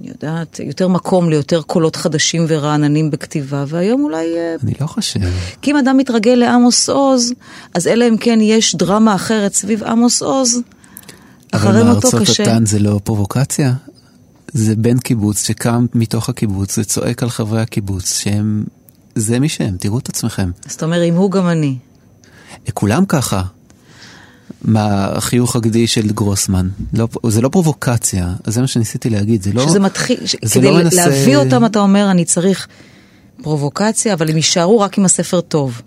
[0.00, 4.36] אני יודעת, יותר מקום ליותר קולות חדשים ורעננים בכתיבה, והיום אולי...
[4.36, 5.20] אה, אני לא חושב.
[5.62, 7.32] כי אם אדם מתרגל לעמוס עוז,
[7.74, 10.60] אז אלא אם כן יש דרמה אחרת סביב עמוס עוז,
[11.52, 12.42] אחרי אבל מותו מארצות קשה.
[12.42, 13.72] התן זה לא פרובוקציה?
[14.52, 18.64] זה בן קיבוץ שקם מתוך הקיבוץ וצועק על חברי הקיבוץ שהם,
[19.14, 20.50] זה מי שהם, תראו את עצמכם.
[20.66, 21.76] אז אתה אומר, אם הוא גם אני.
[22.74, 23.42] כולם ככה.
[24.66, 26.68] מה, החיוך הגדי של גרוסמן.
[26.92, 29.68] לא, זה לא פרובוקציה, זה מה שניסיתי להגיד, זה לא...
[29.68, 32.66] שזה מתחיל, ש- זה כדי לא מנסה- להביא אותם, אתה אומר, אני צריך
[33.42, 35.82] פרובוקציה, אבל הם יישארו רק עם הספר טוב.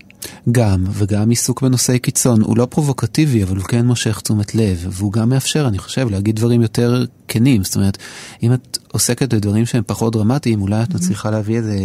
[0.52, 2.42] גם, וגם עיסוק בנושאי קיצון.
[2.42, 6.36] הוא לא פרובוקטיבי, אבל הוא כן מושך תשומת לב, והוא גם מאפשר, אני חושב, להגיד
[6.36, 7.64] דברים יותר כנים.
[7.64, 7.98] זאת אומרת,
[8.42, 11.76] אם את עוסקת בדברים שהם פחות דרמטיים, אולי את מצליחה להביא איזה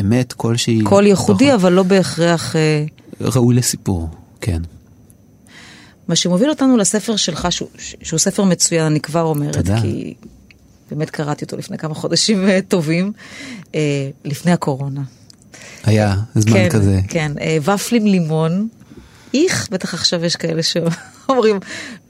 [0.00, 0.80] אמת כלשהי.
[0.84, 2.56] קול ייחודי, פחות- אבל לא בהכרח...
[2.56, 2.84] אה,
[3.20, 4.08] ראוי לסיפור,
[4.40, 4.62] כן.
[6.08, 9.80] מה שמוביל אותנו לספר שלך, שהוא, שהוא ספר מצוין, אני כבר אומרת, תודה.
[9.80, 10.14] כי
[10.90, 13.12] באמת קראתי אותו לפני כמה חודשים אה, טובים,
[13.74, 15.02] אה, לפני הקורונה.
[15.84, 17.00] היה זמן כן, כזה.
[17.08, 18.68] כן, אה, ופלים לימון.
[19.34, 21.58] איך, בטח עכשיו יש כאלה שאומרים,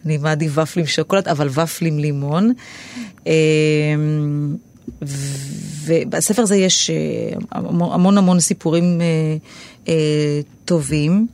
[0.07, 2.53] אני מעדיף ופלים שוקולד, אבל ופלים לימון.
[3.27, 3.33] אה,
[5.87, 6.91] ובספר הזה יש
[7.51, 9.01] המון המון, סיפורים
[10.65, 11.27] טובים.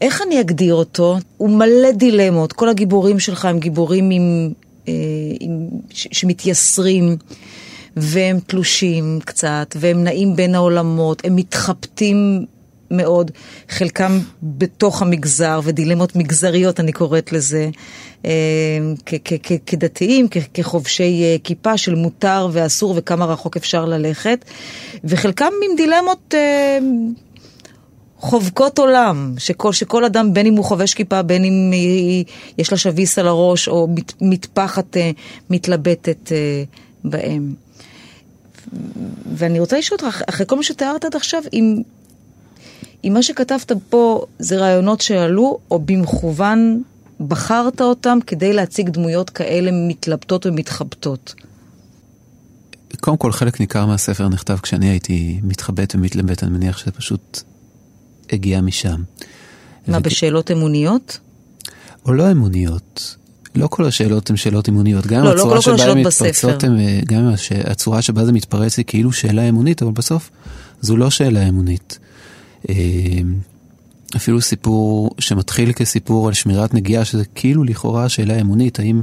[0.00, 1.16] איך אני אגדיר אותו?
[1.36, 4.52] הוא מלא דילמות, כל הגיבורים שלך הם גיבורים עם,
[4.88, 4.92] אה,
[5.40, 7.16] עם, ש, שמתייסרים,
[7.96, 12.44] והם תלושים קצת, והם נעים בין העולמות, הם מתחבטים
[12.90, 13.30] מאוד,
[13.68, 17.70] חלקם בתוך המגזר, ודילמות מגזריות אני קוראת לזה,
[18.24, 18.30] אה,
[19.66, 24.44] כדתיים, כחובשי אה, כיפה של מותר ואסור וכמה רחוק אפשר ללכת,
[25.04, 26.34] וחלקם עם דילמות...
[28.24, 32.24] חובקות עולם, שכל, שכל אדם, בין אם הוא חובש כיפה, בין אם היא,
[32.58, 35.10] יש לה שביס על הראש, או מת, מטפחת אה,
[35.50, 36.64] מתלבטת אה,
[37.04, 37.54] בהם.
[39.34, 41.82] ואני רוצה לשאול אותך, אחרי כל מה שתיארת עד עכשיו, אם,
[43.04, 46.82] אם מה שכתבת פה זה רעיונות שעלו, או במכוון
[47.20, 51.34] בחרת אותם כדי להציג דמויות כאלה מתלבטות ומתחבטות.
[53.00, 57.42] קודם כל, חלק ניכר מהספר נכתב כשאני הייתי מתחבט ומתלבט, אני מניח שזה פשוט
[58.32, 59.02] הגיע משם.
[59.88, 61.18] מה, ו- בשאלות אמוניות?
[62.06, 63.16] או לא אמוניות.
[63.54, 65.06] לא כל השאלות הן שאלות אמוניות.
[65.06, 65.98] גם לא, לא- הצורה לא כל שבה הן.
[65.98, 67.28] מתפרצות, הן, אה, גם
[67.64, 70.30] הצורה שבה זה מתפרץ היא כאילו שאלה אמונית, אבל בסוף
[70.80, 71.98] זו לא שאלה אמונית.
[72.68, 72.74] אה,
[74.16, 79.02] אפילו סיפור שמתחיל כסיפור על שמירת נגיעה, שזה כאילו לכאורה שאלה אמונית, האם,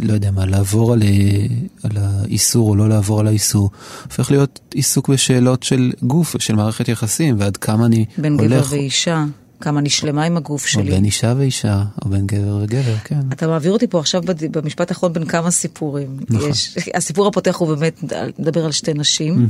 [0.00, 1.46] לא יודע מה, לעבור על, אה,
[1.82, 3.70] על האיסור או לא לעבור על האיסור,
[4.04, 8.76] הופך להיות עיסוק בשאלות של גוף, של מערכת יחסים, ועד כמה אני בין הולך, גבר
[8.76, 9.24] ואישה,
[9.60, 10.90] כמה אני שלמה עם הגוף או שלי.
[10.90, 13.20] בין אישה ואישה, או בין גבר וגבר, כן.
[13.32, 16.16] אתה מעביר אותי פה עכשיו בד- במשפט האחרון בין כמה סיפורים.
[16.30, 16.50] נכון.
[16.50, 18.04] יש, הסיפור הפותח הוא באמת
[18.38, 19.48] מדבר על שתי נשים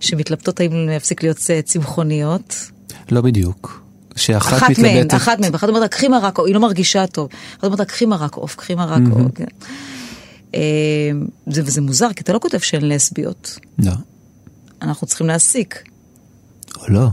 [0.00, 2.70] שמתלבטות האם להפסיק להיות צמחוניות.
[3.10, 3.85] לא בדיוק.
[4.16, 5.14] שאחת אחת מהן, מתלבטת...
[5.14, 7.28] אחת מהן, אחת אומרת, קחי מרק, היא לא מרגישה טוב.
[7.58, 9.22] אחת אומרת, קחי מרק עוף, קחי מרק עוף.
[10.54, 10.60] אה,
[11.46, 13.58] זה- וזה מוזר, כי אתה לא כותב שהן לסביות.
[13.78, 13.92] לא.
[14.82, 15.82] אנחנו צריכים להסיק.
[16.80, 17.06] או לא,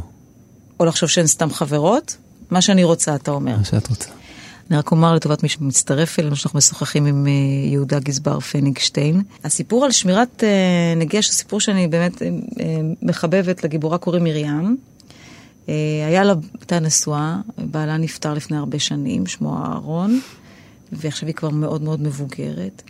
[0.80, 2.18] או לחשוב שהן סתם חברות?
[2.52, 3.58] מה שאני רוצה, אתה אומר.
[3.58, 4.10] מה שאת רוצה.
[4.70, 7.32] אני רק אומר לטובת מי שמצטרף אלינו, שאנחנו משוחחים עם אה,
[7.72, 9.22] יהודה גזבר פניגשטיין.
[9.44, 10.50] הסיפור על שמירת אה,
[10.96, 12.22] נגיע, סיפור שאני באמת
[13.02, 14.78] מחבבת, לגיבורה קוראים מרים.
[15.70, 15.74] אה,
[16.08, 20.20] היה לה, הייתה נשואה, בעלה נפטר לפני הרבה שנים, שמו אהרון,
[20.92, 22.84] ועכשיו היא כבר מאוד מאוד מבוגרת.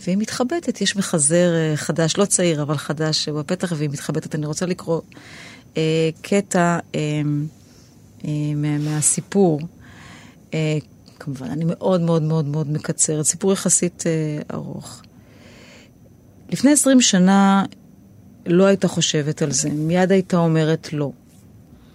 [0.00, 4.34] והיא מתחבטת, יש מחזר אה, חדש, לא צעיר, אבל חדש, בפתח והיא מתחבטת.
[4.34, 5.00] אני רוצה לקרוא
[5.76, 7.00] אה, קטע אה,
[8.24, 9.60] אה, מה, מהסיפור.
[10.54, 10.78] אה,
[11.18, 15.02] כמובן, אני מאוד מאוד מאוד מאוד מקצרת, סיפור יחסית אה, ארוך.
[16.52, 17.64] לפני 20 שנה
[18.46, 21.10] לא הייתה חושבת על זה, מיד הייתה אומרת לא.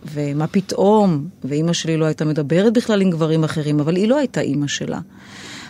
[0.05, 4.41] ומה פתאום, ואימא שלי לא הייתה מדברת בכלל עם גברים אחרים, אבל היא לא הייתה
[4.41, 4.99] אימא שלה.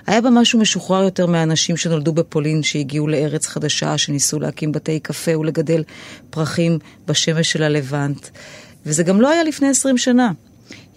[0.08, 5.38] היה בה משהו משוחרר יותר מהאנשים שנולדו בפולין, שהגיעו לארץ חדשה, שניסו להקים בתי קפה
[5.38, 5.84] ולגדל
[6.30, 8.28] פרחים בשמש של הלבנט.
[8.86, 10.32] וזה גם לא היה לפני 20 שנה.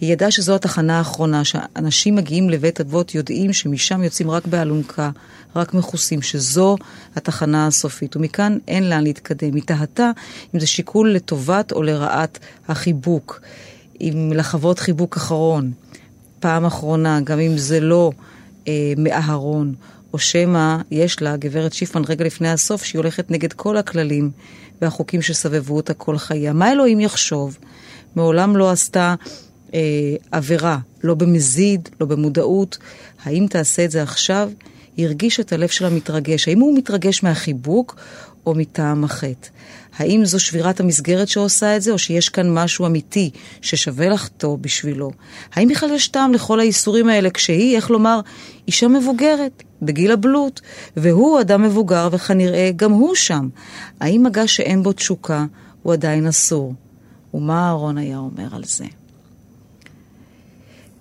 [0.01, 5.11] היא ידעה שזו התחנה האחרונה, שאנשים מגיעים לבית אבות יודעים שמשם יוצאים רק באלונקה,
[5.57, 6.77] רק מכוסים, שזו
[7.17, 9.55] התחנה הסופית, ומכאן אין לאן להתקדם.
[9.55, 10.11] היא תהתה
[10.55, 13.41] אם זה שיקול לטובת או לרעת החיבוק,
[14.01, 15.73] אם לחוות חיבוק אחרון,
[16.41, 18.11] פעם אחרונה, גם אם זה לא
[18.69, 19.75] אה, מאהרון,
[20.13, 24.31] או שמא יש לה, גברת שיפמן, רגע לפני הסוף, שהיא הולכת נגד כל הכללים
[24.83, 26.53] והחוקים שסבבו אותה כל חייה.
[26.53, 27.59] מה אלוהים יחשוב?
[28.17, 29.15] מעולם לא עשתה
[29.75, 29.81] אה,
[30.31, 32.79] עבירה, לא במזיד, לא במודעות.
[33.25, 34.51] האם תעשה את זה עכשיו?
[34.97, 36.49] היא הרגישה את הלב שלה מתרגש.
[36.49, 37.97] האם הוא מתרגש מהחיבוק
[38.47, 39.49] או מטעם החטא?
[39.99, 45.11] האם זו שבירת המסגרת שעושה את זה, או שיש כאן משהו אמיתי ששווה לחטוא בשבילו?
[45.55, 48.21] האם בכלל יש טעם לכל האיסורים האלה כשהיא, איך לומר,
[48.69, 50.61] אישה מבוגרת, בגיל הבלוט,
[50.97, 53.49] והוא אדם מבוגר וכנראה גם הוא שם?
[54.01, 55.45] האם מגע שאין בו תשוקה
[55.83, 56.75] הוא עדיין אסור?
[57.35, 58.85] ומה אהרון היה אומר על זה?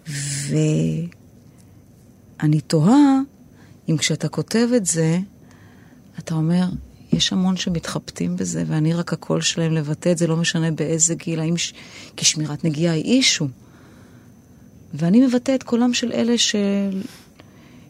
[0.08, 1.02] ואני
[2.68, 3.20] תוהה
[3.89, 5.20] אם כשאתה כותב את זה,
[6.20, 6.66] אתה אומר,
[7.13, 11.39] יש המון שמתחבטים בזה, ואני רק הקול שלהם לבטא את זה, לא משנה באיזה גיל,
[11.39, 11.58] האם...
[11.58, 11.74] ש...
[12.16, 13.48] כי שמירת נגיעה היא אישו.
[14.94, 16.56] ואני מבטא את קולם של אלה ש...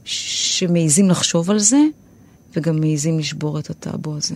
[0.06, 1.80] שמעיזים לחשוב על זה,
[2.56, 4.36] וגם מעיזים לשבור את הטאבו הזה.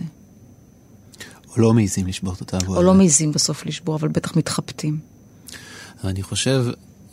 [1.50, 2.76] או לא מעיזים לשבור את הטאבו הזה.
[2.76, 4.98] או לא מעיזים בסוף לשבור, אבל בטח מתחבטים.
[6.04, 6.64] אני חושב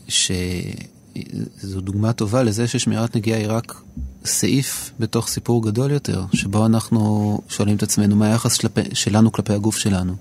[0.07, 3.81] שזו דוגמה טובה לזה ששמירת נגיעה היא רק
[4.25, 9.53] סעיף בתוך סיפור גדול יותר, שבו אנחנו שואלים את עצמנו מה היחס שלפי, שלנו כלפי
[9.53, 10.13] הגוף שלנו,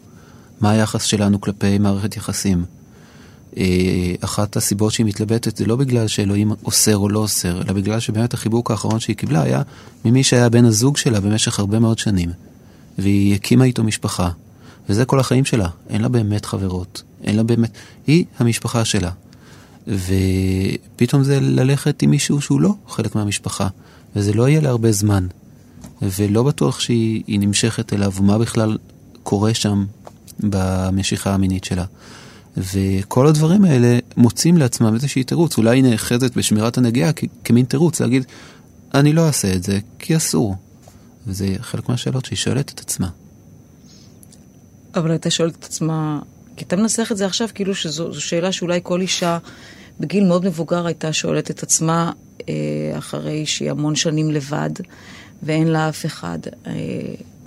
[0.61, 2.65] מה היחס שלנו כלפי מערכת יחסים.
[3.57, 8.01] אה, אחת הסיבות שהיא מתלבטת זה לא בגלל שאלוהים אוסר או לא אוסר, אלא בגלל
[8.01, 9.63] שבאמת החיבוק האחרון שהיא קיבלה היה
[10.05, 12.31] ממי שהיה בן הזוג שלה במשך הרבה מאוד שנים.
[12.99, 14.31] והיא הקימה איתו משפחה,
[14.89, 15.69] וזה כל החיים שלה.
[15.89, 17.71] אין לה באמת חברות, אין לה באמת...
[18.07, 19.11] היא המשפחה שלה.
[19.89, 23.69] ופתאום זה ללכת עם מישהו שהוא לא חלק מהמשפחה,
[24.17, 25.27] וזה לא יהיה להרבה זמן.
[26.03, 28.79] ולא בטוח שהיא נמשכת אליו, מה בכלל
[29.23, 29.85] קורה שם
[30.41, 31.85] במשיכה המינית שלה.
[32.57, 37.11] וכל הדברים האלה מוצאים לעצמם איזושהי תירוץ, אולי היא נאחזת בשמירת הנגיעה
[37.45, 38.25] כמין תירוץ, להגיד,
[38.95, 40.57] אני לא אעשה את זה, כי אסור.
[41.27, 43.09] וזה חלק מהשאלות שהיא שואלת את עצמה.
[44.95, 46.19] אבל הייתה שואלת את עצמה,
[46.57, 49.39] כי אתה מנסח את זה עכשיו כאילו שזו שאלה שאולי כל אישה
[50.01, 52.13] בגיל מאוד מבוגר הייתה שואלת את עצמה,
[52.49, 52.55] אה,
[52.99, 54.71] אחרי שהיא המון שנים לבד,
[55.43, 56.39] ואין לה אף אחד.
[56.67, 56.73] אה,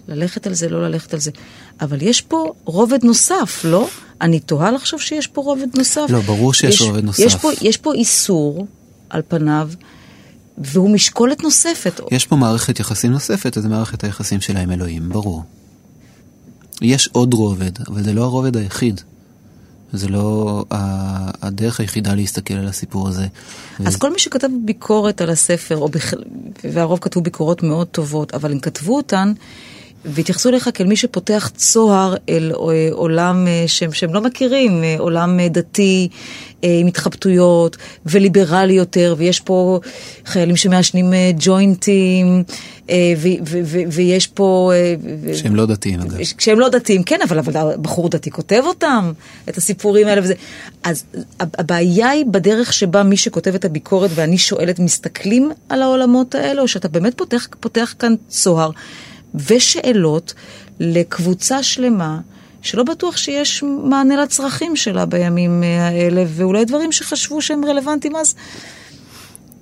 [0.07, 1.31] ללכת על זה, לא ללכת על זה.
[1.81, 3.87] אבל יש פה רובד נוסף, לא?
[4.21, 6.05] אני תוהה לחשוב שיש פה רובד נוסף.
[6.09, 7.19] לא, ברור שיש יש, רובד נוסף.
[7.19, 8.67] יש פה, יש פה איסור,
[9.09, 9.69] על פניו,
[10.57, 11.99] והוא משקולת נוספת.
[12.11, 15.43] יש פה מערכת יחסים נוספת, אז זה מערכת היחסים שלה עם אלוהים, ברור.
[16.81, 19.01] יש עוד רובד, אבל זה לא הרובד היחיד.
[19.93, 20.65] זה לא
[21.41, 23.27] הדרך היחידה להסתכל על הסיפור הזה.
[23.85, 23.99] אז ו...
[23.99, 26.13] כל מי שכתב ביקורת על הספר, בכ...
[26.63, 29.33] והרוב כתבו ביקורות מאוד טובות, אבל הם כתבו אותן
[30.05, 34.95] והתייחסו אליך כאל מי שפותח צוהר אל אה, עולם אה, שהם, שהם לא מכירים, אה,
[34.99, 36.07] עולם דתי
[36.61, 39.79] עם התחבטויות וליברלי יותר, ויש פה
[40.25, 42.43] חיילים שמעשנים ג'וינטים,
[43.91, 44.71] ויש פה...
[45.33, 46.17] שהם לא דתיים, אגב.
[46.39, 49.11] שהם לא דתיים, כן, אבל, אבל בחור דתי כותב אותם,
[49.49, 50.33] את הסיפורים האלה וזה.
[50.83, 51.03] אז
[51.39, 56.67] הבעיה היא בדרך שבה מי שכותב את הביקורת ואני שואלת, מסתכלים על העולמות האלה, או
[56.67, 58.69] שאתה באמת פותח, פותח כאן צוהר.
[59.35, 60.33] ושאלות
[60.79, 62.19] לקבוצה שלמה
[62.61, 68.35] שלא בטוח שיש מענה לצרכים שלה בימים האלה, ואולי דברים שחשבו שהם רלוונטיים אז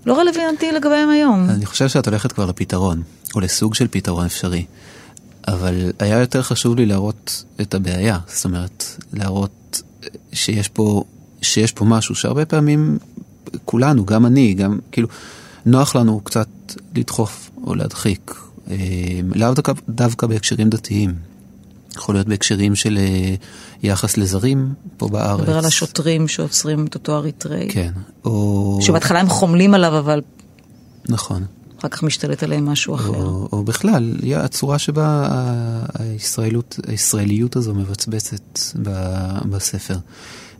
[0.06, 1.50] לא רלוונטי לגביהם היום.
[1.50, 3.02] אני חושב שאת הולכת כבר לפתרון,
[3.36, 4.66] או לסוג של פתרון אפשרי.
[5.48, 9.82] אבל היה יותר חשוב לי להראות את הבעיה, זאת אומרת, להראות
[10.34, 11.04] שיש פה,
[11.42, 12.98] שיש פה משהו שהרבה פעמים
[13.66, 15.08] כולנו, גם אני, גם כאילו,
[15.66, 16.48] נוח לנו קצת
[16.96, 18.36] לדחוף או להדחיק.
[18.72, 18.76] אה,
[19.36, 21.14] לאו דווקא, דווקא בהקשרים דתיים.
[21.96, 23.36] יכול להיות בהקשרים של אה,
[23.84, 25.40] יחס לזרים פה בארץ.
[25.40, 27.68] מדבר על השוטרים שעוצרים את אותו אריתראי.
[27.70, 27.92] כן,
[28.26, 28.78] או...
[28.82, 30.22] שבהתחלה הם חומלים עליו, אבל
[31.10, 31.46] נכון.
[31.80, 33.08] אחר כך משתלט עליהם משהו אחר.
[33.08, 35.30] או, או בכלל, הצורה שבה
[36.00, 38.60] הישראלות, הישראליות הזו מבצבצת
[39.50, 39.98] בספר.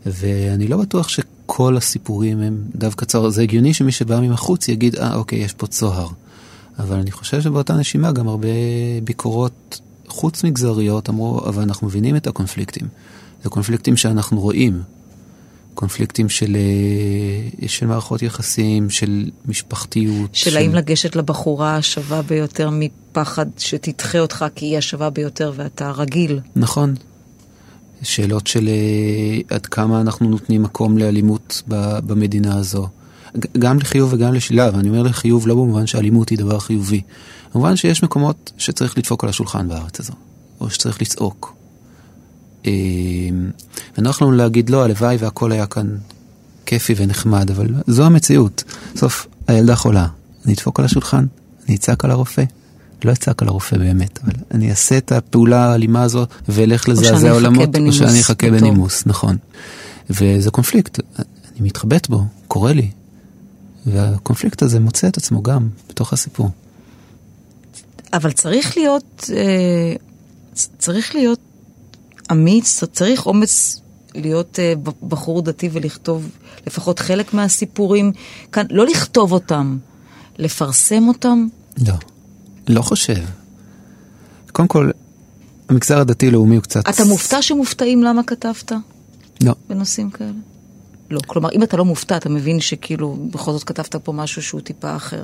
[0.06, 3.30] ואני לא בטוח שכל הסיפורים הם דווקא צוהר.
[3.30, 6.08] זה הגיוני שמי שבא מבחוץ יגיד, אה, אוקיי, יש פה צוהר.
[6.78, 8.48] אבל אני חושב שבאותה נשימה גם הרבה
[9.04, 9.80] ביקורות
[10.16, 12.88] חוץ מגזריות אמרו, אבל אנחנו מבינים את הקונפליקטים.
[13.42, 14.82] זה קונפליקטים שאנחנו רואים.
[15.74, 20.34] קונפליקטים של, אה, של מערכות יחסים, של משפחתיות.
[20.34, 25.90] של, של האם לגשת לבחורה השווה ביותר מפחד שתדחה אותך כי היא השווה ביותר ואתה
[25.90, 26.40] רגיל.
[26.56, 26.94] נכון.
[28.02, 31.62] שאלות של אה, עד כמה אנחנו נותנים מקום לאלימות
[32.06, 32.88] במדינה הזו.
[33.58, 37.00] גם לחיוב וגם לשלילה, ואני אומר לחיוב לא במובן שאלימות היא דבר חיובי.
[37.56, 40.12] במובן שיש מקומות שצריך לדפוק על השולחן בארץ הזו,
[40.60, 41.54] או שצריך לצעוק.
[42.64, 42.70] אמ,
[43.98, 45.96] ונוח לנו להגיד לא, הלוואי והכל היה כאן
[46.66, 48.64] כיפי ונחמד, אבל זו המציאות.
[48.94, 50.06] בסוף הילדה חולה,
[50.44, 51.26] אני אדפוק על השולחן,
[51.66, 52.44] אני אצעק על הרופא.
[53.04, 57.76] לא אצעק על הרופא באמת, אבל אני אעשה את הפעולה האלימה הזו ואלך לזעזע עולמות,
[57.76, 59.36] או שאני אחכה בנימוס, נכון.
[60.10, 62.90] וזה קונפליקט, אני מתחבט בו, קורה לי.
[63.86, 66.50] והקונפליקט הזה מוצא את עצמו גם בתוך הסיפור.
[68.12, 69.94] אבל צריך להיות, אה,
[70.78, 71.40] צריך להיות
[72.32, 73.80] אמיץ, צריך אומץ
[74.14, 74.72] להיות אה,
[75.08, 76.30] בחור דתי ולכתוב
[76.66, 78.12] לפחות חלק מהסיפורים
[78.52, 79.78] כאן, לא לכתוב אותם,
[80.38, 81.46] לפרסם אותם?
[81.86, 81.94] לא,
[82.68, 83.24] לא חושב.
[84.52, 84.90] קודם כל,
[85.68, 86.88] המגזר הדתי-לאומי הוא קצת...
[86.88, 88.72] אתה מופתע שמופתעים למה כתבת?
[89.42, 89.54] לא.
[89.68, 90.55] בנושאים כאלה?
[91.10, 91.20] לא.
[91.26, 94.96] כלומר, אם אתה לא מופתע, אתה מבין שכאילו, בכל זאת כתבת פה משהו שהוא טיפה
[94.96, 95.22] אחר.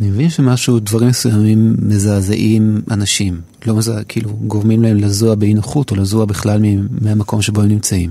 [0.00, 3.40] אני מבין שמשהו, דברים מסוימים מזעזעים אנשים.
[3.66, 6.62] לא מזעזע, כאילו, גורמים להם לזוע באי נוחות, או לזוע בכלל
[7.00, 8.10] מהמקום שבו הם נמצאים.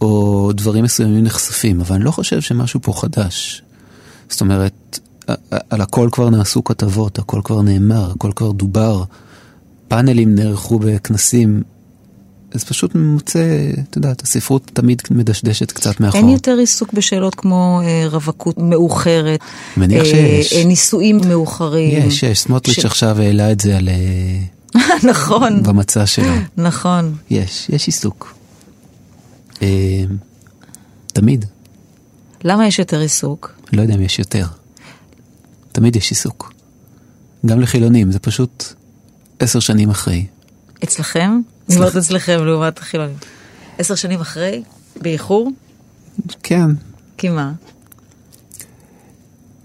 [0.00, 3.62] או דברים מסוימים נחשפים, אבל אני לא חושב שמשהו פה חדש.
[4.28, 4.98] זאת אומרת,
[5.70, 9.04] על הכל כבר נעשו כתבות, הכל כבר נאמר, הכל כבר דובר.
[9.88, 11.62] פאנלים נערכו בכנסים
[12.54, 16.20] אז פשוט מוצא, את יודעת, הספרות תמיד מדשדשת קצת מאחור.
[16.20, 19.40] אין יותר עיסוק בשאלות כמו אה, רווקות מאוחרת.
[19.76, 20.52] מניח אה, שיש.
[20.52, 22.08] אה, נישואים מאוחרים.
[22.08, 22.40] יש, יש.
[22.40, 22.84] סמוטריץ' ש...
[22.84, 23.88] עכשיו העלה את זה על...
[23.88, 25.62] אה, נכון.
[25.62, 26.34] במצע שלו.
[26.56, 27.14] נכון.
[27.30, 28.34] יש, יש עיסוק.
[29.62, 30.04] אה,
[31.06, 31.44] תמיד.
[32.44, 33.54] למה יש יותר עיסוק?
[33.72, 34.46] לא יודע אם יש יותר.
[35.72, 36.52] תמיד יש עיסוק.
[37.46, 38.64] גם לחילונים, זה פשוט
[39.38, 40.26] עשר שנים אחרי.
[40.84, 41.40] אצלכם?
[41.68, 43.16] אומרת אצלכם לעומת החילונים.
[43.78, 44.62] עשר שנים אחרי?
[45.02, 45.50] באיחור?
[46.42, 46.70] כן.
[47.18, 47.52] כי מה?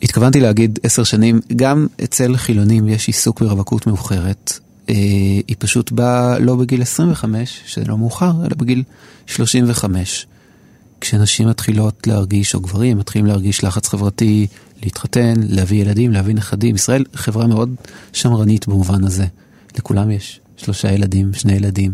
[0.01, 4.59] התכוונתי להגיד עשר שנים, גם אצל חילונים יש עיסוק ברווקות מאוחרת.
[4.89, 4.95] אה,
[5.47, 8.83] היא פשוט באה לא בגיל 25, שזה לא מאוחר, אלא בגיל
[9.25, 10.27] 35.
[11.01, 14.47] כשנשים מתחילות להרגיש, או גברים מתחילים להרגיש לחץ חברתי,
[14.83, 16.75] להתחתן, להביא ילדים, להביא נכדים.
[16.75, 17.75] ישראל חברה מאוד
[18.13, 19.25] שמרנית במובן הזה.
[19.77, 21.93] לכולם יש שלושה ילדים, שני ילדים,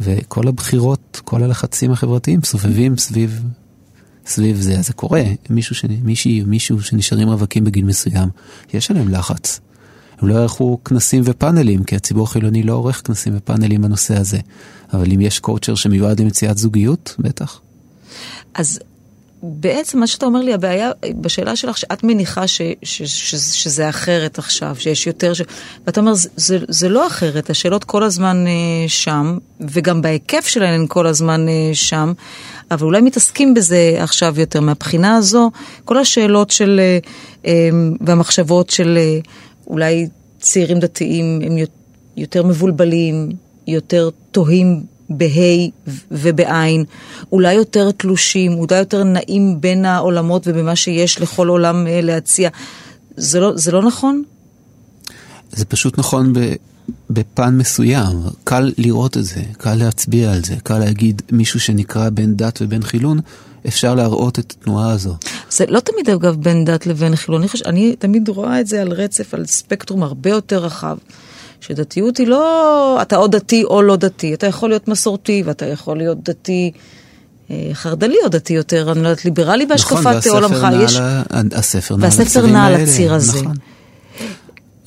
[0.00, 3.42] וכל הבחירות, כל הלחצים החברתיים סובבים סביב,
[4.26, 4.78] סביב זה.
[4.78, 5.84] אז זה קורה, מישהו, ש...
[6.02, 8.28] מישהי או מישהו שנשארים רווקים בגיל מסוים,
[8.74, 9.60] יש עליהם לחץ.
[10.18, 14.38] הם לא יערכו כנסים ופאנלים, כי הציבור החילוני לא עורך כנסים ופאנלים בנושא הזה.
[14.92, 17.60] אבל אם יש קואוצ'ר שמיועד למציאת זוגיות, בטח.
[18.54, 18.80] אז
[19.46, 24.38] בעצם מה שאתה אומר לי, הבעיה בשאלה שלך, שאת מניחה ש, ש, ש, שזה אחרת
[24.38, 25.42] עכשיו, שיש יותר, ש...
[25.86, 30.86] ואתה אומר, זה, זה, לא אחרת, השאלות כל הזמן אה, שם, וגם בהיקף שלהן הן
[30.88, 32.12] כל הזמן אה, שם,
[32.70, 34.60] אבל אולי מתעסקים בזה עכשיו יותר.
[34.60, 35.50] מהבחינה הזו,
[35.84, 36.98] כל השאלות של, אה,
[37.46, 39.18] אה, והמחשבות של אה,
[39.66, 40.08] אולי
[40.40, 41.56] צעירים דתיים הם
[42.16, 43.28] יותר מבולבלים,
[43.66, 45.68] יותר תוהים בה'
[46.10, 46.84] ובעין,
[47.32, 52.50] אולי יותר תלושים, אולי יותר נעים בין העולמות ובמה שיש לכל עולם אה, להציע.
[53.16, 54.22] זה לא, זה לא נכון?
[55.52, 56.38] זה פשוט נכון ב,
[57.10, 58.16] בפן מסוים.
[58.44, 62.82] קל לראות את זה, קל להצביע על זה, קל להגיד מישהו שנקרא בין דת ובין
[62.82, 63.20] חילון,
[63.66, 65.14] אפשר להראות את התנועה הזו.
[65.50, 68.80] זה לא תמיד אגב בין דת לבין חילון, אני, חושב, אני תמיד רואה את זה
[68.80, 70.96] על רצף, על ספקטרום הרבה יותר רחב.
[71.66, 75.98] שדתיות היא לא, אתה או דתי או לא דתי, אתה יכול להיות מסורתי ואתה יכול
[75.98, 76.72] להיות דתי.
[77.50, 80.66] אה, חרד"לי או דתי יותר, אני לא יודעת, ליברלי בהשקפת נכון, עולמך.
[80.80, 80.98] יש...
[81.52, 83.42] הספר נע והספר נע על הציר הזה.
[83.42, 83.56] נכון.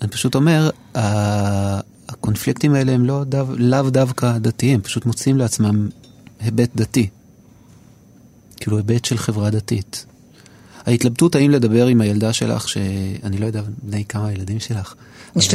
[0.02, 0.70] אני פשוט אומר,
[2.10, 5.90] הקונפליקטים האלה הם לא דו, לאו דווקא דתיים, פשוט מוצאים לעצמם
[6.40, 7.10] היבט דתי.
[8.58, 10.06] כאילו היבט של חברה דתית.
[10.88, 14.94] ההתלבטות האם לדבר עם הילדה שלך, שאני לא יודע בני כמה הילדים שלך.
[15.36, 15.50] יש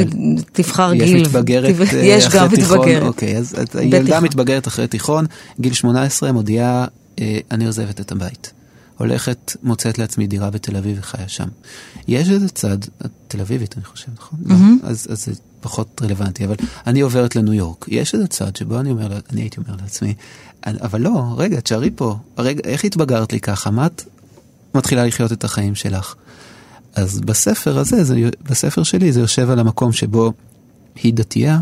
[0.51, 1.21] תבחר יש גיל.
[1.21, 3.03] מתבגרת תב- אה, יש אחרי גם תיכון, מתבגרת.
[3.03, 4.19] אוקיי, אז את- הילדה.
[4.19, 5.25] מתבגרת אחרי תיכון,
[5.59, 6.85] גיל 18, מודיעה,
[7.19, 8.53] אה, אני עוזבת את הבית.
[8.97, 11.47] הולכת, מוצאת לעצמי דירה בתל אביב וחיה שם.
[12.07, 12.77] יש איזה צד,
[13.27, 14.39] תל אביבית אני חושב, נכון?
[14.45, 15.31] לא, אז, אז זה
[15.61, 16.55] פחות רלוונטי, אבל
[16.87, 17.85] אני עוברת לניו יורק.
[17.87, 20.13] יש איזה צד שבו אני אומר, אני הייתי אומר לעצמי,
[20.65, 23.71] "אני- אבל לא, רגע, תשארי פה, רגע, איך התבגרת לי ככה?
[23.71, 24.03] מה את
[24.75, 26.15] מתחילה לחיות את החיים שלך?
[26.95, 30.33] אז בספר הזה, זה, בספר שלי, זה יושב על המקום שבו
[30.95, 31.59] היא דתייה,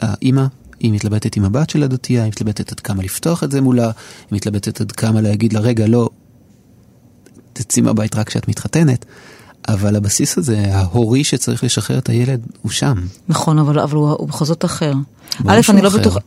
[0.00, 0.46] האימא,
[0.80, 4.36] היא מתלבטת עם הבת של הדתייה, היא מתלבטת עד כמה לפתוח את זה מולה, היא
[4.36, 6.10] מתלבטת עד כמה להגיד לה, רגע, לא,
[7.52, 9.04] תצאי מהבית רק כשאת מתחתנת,
[9.68, 12.94] אבל הבסיס הזה, ההורי שצריך לשחרר את הילד, הוא שם.
[13.28, 14.92] נכון, אבל, אבל הוא, הוא בכל זאת אחר.
[15.46, 15.98] א', אני לא אחר.
[15.98, 16.20] בטוחה...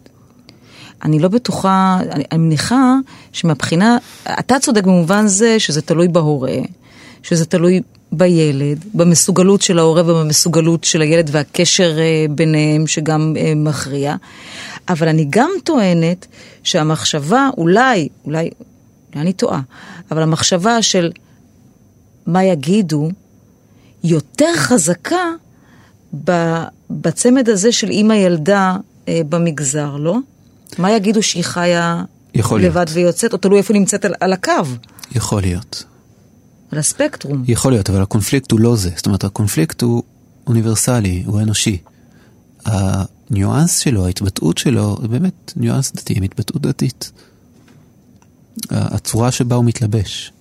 [1.04, 2.96] אני לא בטוחה, אני, אני מניחה
[3.32, 3.98] שמבחינה,
[4.40, 6.58] אתה צודק במובן זה שזה תלוי בהורה,
[7.24, 7.82] שזה תלוי
[8.12, 14.16] בילד, במסוגלות של ההורה ובמסוגלות של הילד והקשר אה, ביניהם שגם אה, מכריע.
[14.90, 16.28] אבל אני גם טוענת
[16.64, 18.50] שהמחשבה, אולי, אולי,
[19.14, 19.62] אולי אני טועה,
[20.12, 21.12] אבל המחשבה של
[22.28, 23.10] מה יגידו,
[24.04, 25.30] יותר חזקה
[26.90, 28.76] בצמד הזה של אימא ילדה
[29.08, 30.18] אה, במגזר, לא?
[30.80, 32.04] מה יגידו שהיא חיה
[32.34, 32.76] יכול להיות.
[32.76, 34.52] לבד ויוצאת, או תלוי איפה נמצאת על, על הקו,
[35.12, 35.84] יכול להיות.
[36.72, 37.44] על הספקטרום.
[37.48, 38.90] יכול להיות, אבל הקונפליקט הוא לא זה.
[38.96, 40.04] זאת אומרת, הקונפליקט הוא
[40.48, 41.78] אוניברסלי, הוא אנושי.
[42.66, 47.12] הניואנס שלו, ההתבטאות שלו, זה באמת ניואנס דתי, עם התבטאות דתית.
[48.70, 50.32] הצורה שבה הוא מתלבש.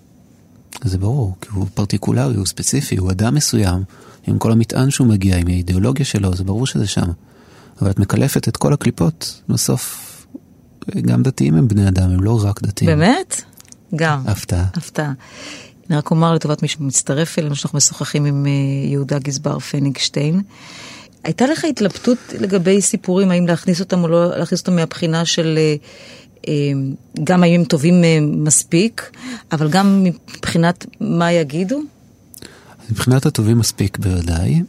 [0.84, 3.82] זה ברור, כי הוא פרטיקולרי, הוא ספציפי, הוא אדם מסוים,
[4.26, 7.06] עם כל המטען שהוא מגיע, עם האידיאולוגיה שלו, זה ברור שזה שם.
[7.82, 10.13] אבל את מקלפת את כל הקליפות, בסוף,
[11.02, 12.90] גם דתיים הם בני אדם, הם לא רק דתיים.
[12.90, 13.42] באמת?
[13.96, 14.22] גם.
[14.26, 14.66] הפתעה.
[14.74, 15.12] הפתעה.
[15.90, 18.50] אני רק אומר לטובת מי שמצטרף אלינו, שאנחנו משוחחים עם אה,
[18.90, 20.40] יהודה גזבר פניגשטיין.
[21.24, 25.76] הייתה לך התלבטות לגבי סיפורים, האם להכניס אותם או לא להכניס אותם מהבחינה של אה,
[26.48, 26.54] אה,
[27.24, 28.02] גם האם הם טובים
[28.44, 29.10] מספיק,
[29.52, 31.80] אבל גם מבחינת מה יגידו?
[32.90, 34.62] מבחינת הטובים מספיק בוודאי.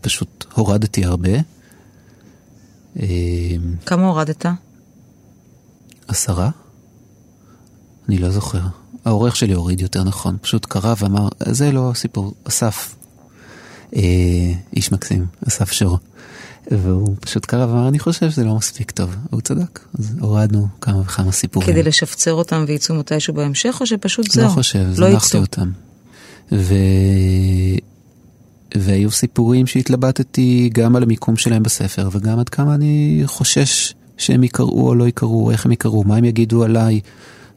[0.00, 1.30] פשוט הורדתי הרבה.
[2.98, 3.06] אה,
[3.86, 4.46] כמה הורדת?
[6.08, 6.50] עשרה?
[8.08, 8.60] אני לא זוכר.
[9.04, 10.36] העורך שלי הוריד יותר נכון.
[10.40, 12.94] פשוט קרא ואמר, זה לא הסיפור, אסף.
[13.96, 14.00] אה,
[14.76, 15.98] איש מקסים, אסף שור.
[16.70, 19.16] והוא פשוט קרא ואמר, אני חושב שזה לא מספיק טוב.
[19.30, 19.80] והוא צדק.
[19.98, 21.68] אז הורדנו כמה וכמה סיפורים.
[21.68, 24.50] כדי לשפצר אותם ויצאו מתישהו בהמשך, או שפשוט לא זהו?
[24.50, 25.40] חושב, לא זנחתי יצאו?
[25.40, 25.70] אותם.
[26.52, 26.74] ו...
[28.76, 34.88] והיו סיפורים שהתלבטתי גם על המיקום שלהם בספר, וגם עד כמה אני חושש שהם יקראו
[34.88, 37.00] או לא יקראו, איך הם יקראו, מה הם יגידו עליי,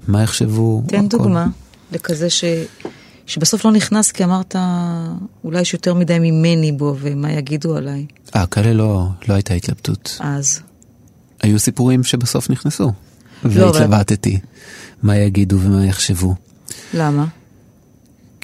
[0.08, 0.84] מה יחשבו.
[0.88, 1.08] תן הכל.
[1.08, 1.48] דוגמה
[1.92, 2.44] לכזה ש...
[3.26, 4.56] שבסוף לא נכנס כי אמרת,
[5.44, 8.06] אולי יש יותר מדי ממני בו ומה יגידו עליי.
[8.36, 10.18] אה, כאלה לא, לא הייתה התלבטות.
[10.20, 10.60] אז.
[11.42, 12.92] היו סיפורים שבסוף נכנסו.
[13.44, 14.40] לא, אבל- והתלבטתי,
[15.04, 16.36] מה יגידו ומה יחשבו.
[16.94, 17.26] למה?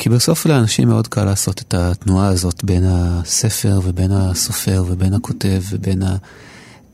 [0.02, 5.62] כי בסוף לאנשים מאוד קל לעשות את התנועה הזאת בין הספר ובין הסופר ובין הכותב
[5.70, 6.16] ובין ה...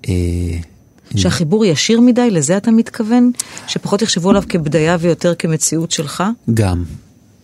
[0.10, 0.14] אה,
[1.16, 3.32] שהחיבור ישיר מדי, לזה אתה מתכוון?
[3.68, 6.24] שפחות יחשבו עליו כבדיה ויותר כמציאות שלך?
[6.54, 6.84] גם.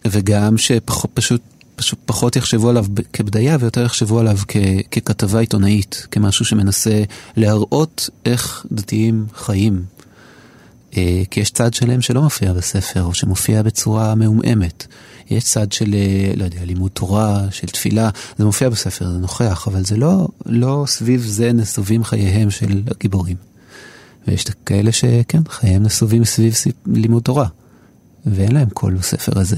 [0.08, 1.42] וגם שפחות פשוט,
[1.76, 4.58] פשוט פחות יחשבו עליו כבדיה ויותר יחשבו עליו כ,
[4.92, 7.04] ככתבה עיתונאית, כמשהו שמנסה
[7.38, 9.84] להראות איך דתיים חיים.
[10.98, 14.88] אה, כי יש צד שלם שלא מופיע בספר, או שמופיע בצורה מעומעמת.
[15.32, 19.68] יש צד של, אה, לא יודע, לימוד תורה, של תפילה, זה מופיע בספר, זה נוכח,
[19.68, 23.36] אבל זה לא, לא סביב זה נסובים חייהם של הגיבורים.
[24.28, 27.48] ויש כאלה שכן, חייהם נסובים סביב סיפ- לימוד תורה,
[28.26, 29.58] ואין להם קול בספר הזה.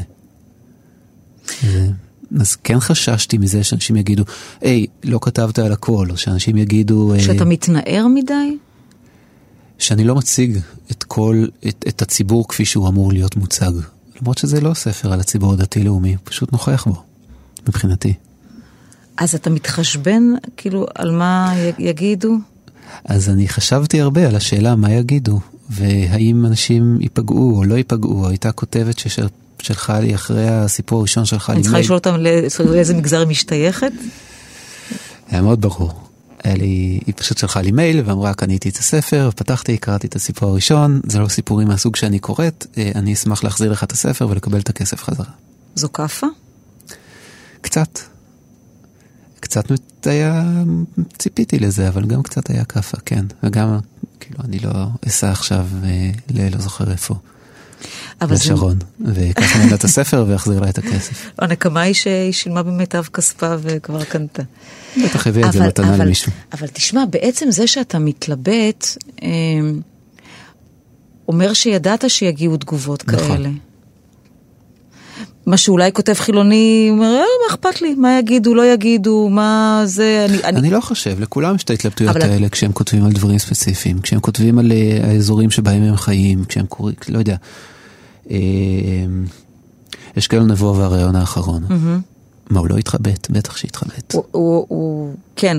[2.40, 4.24] אז כן חששתי מזה שאנשים יגידו,
[4.62, 7.14] היי, לא כתבת על הכל, או שאנשים יגידו...
[7.14, 8.58] אה, שאתה מתנער מדי?
[9.78, 10.60] שאני לא מציג
[10.92, 13.72] את כל, את, את הציבור כפי שהוא אמור להיות מוצג.
[14.22, 17.04] למרות שזה לא ספר על הציבור הדתי-לאומי, הוא פשוט נוכח בו,
[17.68, 18.14] מבחינתי.
[19.18, 20.24] אז אתה מתחשבן,
[20.58, 22.36] כאילו, על מה יגידו?
[23.06, 25.40] אז אני חשבתי הרבה על השאלה מה יגידו,
[25.70, 28.28] והאם אנשים ייפגעו או לא ייפגעו.
[28.28, 31.80] הייתה כותבת ששלחה לי אחרי הסיפור הראשון שלחה לי אני צריכה.
[31.80, 33.92] לשאול אותם לא- לאיזה מגזר היא משתייכת?
[35.30, 36.03] היה מאוד ברור.
[36.44, 40.50] היה לי, היא פשוט שלחה לי מייל ואמרה, קניתי את הספר, פתחתי, קראתי את הסיפור
[40.50, 44.60] הראשון, זה לא סיפורים מהסוג שאני קוראת, אה, אני אשמח להחזיר לך את הספר ולקבל
[44.60, 45.26] את הכסף חזרה.
[45.76, 46.28] זו כאפה?
[47.62, 48.00] קצת.
[49.40, 49.66] קצת
[50.06, 50.44] היה,
[51.18, 53.26] ציפיתי לזה, אבל גם קצת היה כאפה, כן.
[53.44, 53.80] וגם,
[54.20, 54.72] כאילו, אני לא
[55.08, 57.16] אסע עכשיו אה, ללא זוכר איפה.
[58.22, 58.44] אבל זה...
[58.44, 61.32] לשרון, ויקח ממנה את הספר ויחזיר לה את הכסף.
[61.40, 64.44] הנקמה היא שהיא שילמה במיטב כספה וכבר קנתה.
[65.06, 66.32] בטח הביא את זה מתנה למישהו.
[66.54, 68.88] אבל תשמע, בעצם זה שאתה מתלבט,
[69.24, 69.28] אה,
[71.28, 73.28] אומר שידעת שיגיעו תגובות נכון.
[73.28, 73.50] כאלה.
[75.46, 79.82] מה שאולי כותב חילוני, הוא אומר, אה, מה אכפת לי, מה יגידו, לא יגידו, מה
[79.86, 80.44] זה, אני...
[80.44, 80.60] אני...
[80.60, 84.20] אני לא חושב, לכולם יש את ההתלבטויות אבל- האלה כשהם כותבים על דברים ספציפיים, כשהם
[84.20, 87.36] כותבים על אה, האזורים שבהם הם חיים, כשהם קוראים, לא יודע.
[88.32, 88.38] אה,
[90.18, 91.64] אשכול נבו והרעיון האחרון.
[92.50, 93.30] מה, הוא לא התחבט?
[93.30, 94.14] בטח שהתחבט.
[94.14, 95.58] הוא, הוא, הוא, כן,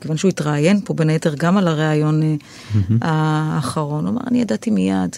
[0.00, 2.36] כיוון שהוא התראיין פה בין היתר גם על הריאיון אה,
[3.02, 5.16] האחרון, הוא אמר, אני ידעתי מיד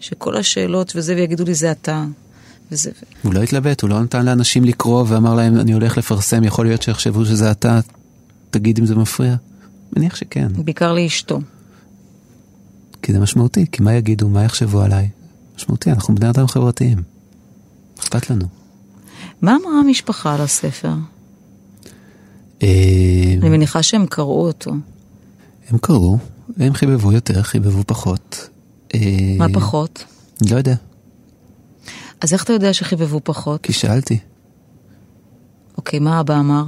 [0.00, 2.04] שכל השאלות וזה, ויגידו לי, זה אתה.
[2.72, 2.90] וזה,
[3.22, 6.82] הוא לא התלבט, הוא לא נתן לאנשים לקרוא ואמר להם, אני הולך לפרסם, יכול להיות
[6.82, 7.80] שיחשבו שזה אתה,
[8.50, 9.36] תגיד אם זה מפריע.
[9.96, 11.40] מניח שכן, בעיקר לאשתו.
[13.02, 15.08] כי זה משמעותי, כי מה יגידו, מה יחשבו עליי?
[15.56, 17.02] משמעותי, אנחנו בני אדם חברתיים.
[17.98, 18.46] אכפת לנו.
[19.42, 20.92] מה אמרה המשפחה על הספר?
[22.62, 24.70] אה, אני מניחה שהם קראו אותו.
[25.68, 26.18] הם קראו,
[26.56, 28.48] הם חיבבו יותר, חיבבו פחות.
[28.94, 29.00] אה,
[29.38, 30.04] מה פחות?
[30.50, 30.74] לא יודע,
[32.20, 33.60] אז איך אתה יודע שחיבבו פחות?
[33.62, 34.18] כי שאלתי,
[35.76, 36.64] אוקיי, מה אבא אמר?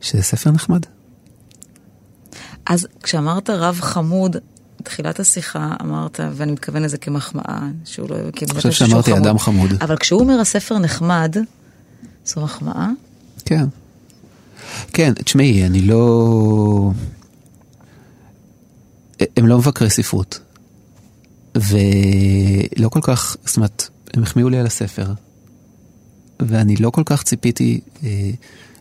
[0.00, 0.86] שזה ספר נחמד.
[2.66, 4.36] אז כשאמרת רב חמוד,
[4.86, 8.16] בתחילת השיחה אמרת, ואני מתכוון לזה כמחמאה, שהוא לא...
[8.42, 9.16] אני חושב שאמרתי.
[9.16, 9.70] אדם חמוד.
[9.80, 11.36] אבל כשהוא אומר הספר נחמד,
[12.26, 12.88] זו מחמאה?
[13.44, 13.64] כן.
[14.92, 16.90] כן, תשמעי, אני לא...
[19.36, 20.40] הם לא מבקרי ספרות.
[21.54, 25.06] ולא כל כך, זאת אומרת, הם החמיאו לי על הספר.
[26.40, 28.30] ואני לא כל כך ציפיתי אה,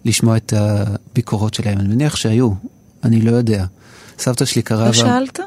[0.05, 1.79] לשמוע את הביקורות שלהם.
[1.79, 2.51] אני מניח שהיו,
[3.03, 3.65] אני לא יודע.
[4.19, 4.85] סבתא שלי קראה...
[4.85, 5.39] לא שאלת?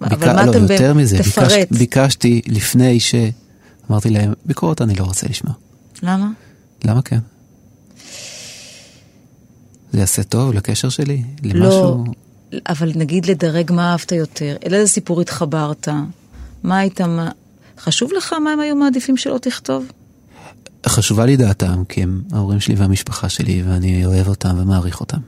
[0.00, 0.66] אבל מה לא, אתם...
[0.66, 1.52] ב- יותר מזה, תפרט.
[1.52, 1.78] ביקש...
[1.78, 3.14] ביקשתי לפני ש...
[3.90, 5.54] אמרתי להם, ביקורת אני לא רוצה לשמוע.
[6.02, 6.30] למה?
[6.84, 7.18] למה כן?
[9.92, 11.22] זה יעשה טוב לקשר שלי?
[11.42, 12.04] לא, למשהו?
[12.68, 15.88] אבל נגיד לדרג מה אהבת יותר, אל איזה סיפור התחברת,
[16.62, 17.30] מה היית, מה...
[17.78, 19.86] חשוב לך מה הם היו מעדיפים שלא תכתוב?
[20.86, 25.18] חשובה לי דעתם, כי הם ההורים שלי והמשפחה שלי, ואני אוהב אותם ומעריך אותם.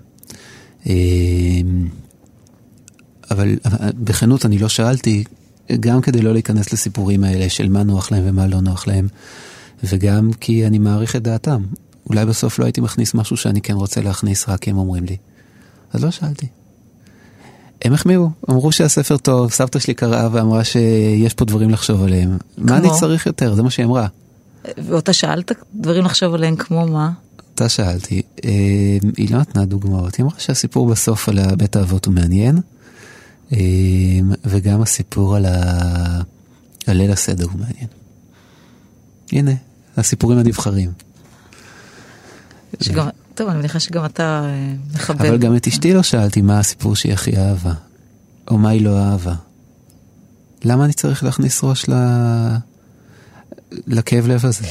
[3.30, 3.56] אבל
[3.94, 5.24] בכנות אני לא שאלתי,
[5.80, 9.08] גם כדי לא להיכנס לסיפורים האלה של מה נוח להם ומה לא נוח להם,
[9.84, 11.62] וגם כי אני מעריך את דעתם.
[12.08, 15.16] אולי בסוף לא הייתי מכניס משהו שאני כן רוצה להכניס רק כי הם אומרים לי.
[15.92, 16.46] אז לא שאלתי.
[17.84, 22.38] הם החמיאו, אמרו שהספר טוב, סבתא שלי קראה ואמרה שיש פה דברים לחשוב עליהם.
[22.58, 22.98] מה אני כמו?
[22.98, 23.54] צריך יותר?
[23.54, 24.06] זה מה שהיא אמרה.
[24.78, 27.10] ואותה שאלת דברים לחשוב עליהם כמו מה?
[27.58, 28.50] אותה שאלתי, אה,
[29.16, 32.60] היא לא נתנה דוגמאות, היא אמרה שהסיפור בסוף על בית האבות הוא מעניין,
[34.44, 36.20] וגם הסיפור על, ה...
[36.86, 37.88] על ליל הסדר הוא מעניין.
[39.32, 39.52] הנה,
[39.96, 40.92] הסיפורים הנבחרים.
[42.80, 45.26] שגם, טוב, אני מניחה שגם אתה אה, מכבד.
[45.26, 47.74] אבל גם את אשתי לא שאלתי מה הסיפור שהיא הכי אהבה,
[48.48, 49.34] או מה היא לא אהבה.
[50.64, 51.94] למה אני צריך להכניס ראש ל...
[53.86, 54.64] לכאב לב הזה?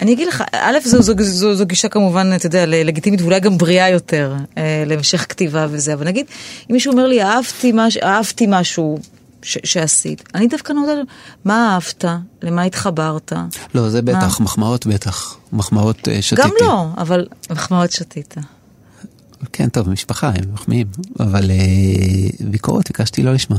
[0.00, 3.58] אני אגיד לך, א', זו, זו, זו, זו גישה כמובן, אתה יודע, לגיטימית ואולי גם
[3.58, 6.26] בריאה יותר אה, להמשך כתיבה וזה, אבל נגיד,
[6.70, 8.98] אם מישהו אומר לי, אהבתי, מש, אהבתי משהו
[9.42, 11.06] ש, שעשית, אני דווקא נותנת,
[11.44, 12.04] מה אהבת?
[12.42, 13.32] למה התחברת?
[13.74, 16.42] לא, זה בטח, מחמאות בטח, מחמאות אה, שתיתי.
[16.42, 18.34] גם לא, אבל מחמאות שתית.
[19.52, 20.86] כן, טוב, משפחה, הם מחמיאים,
[21.20, 21.56] אבל אה,
[22.40, 23.58] ביקורת ביקשתי לא לשמוע.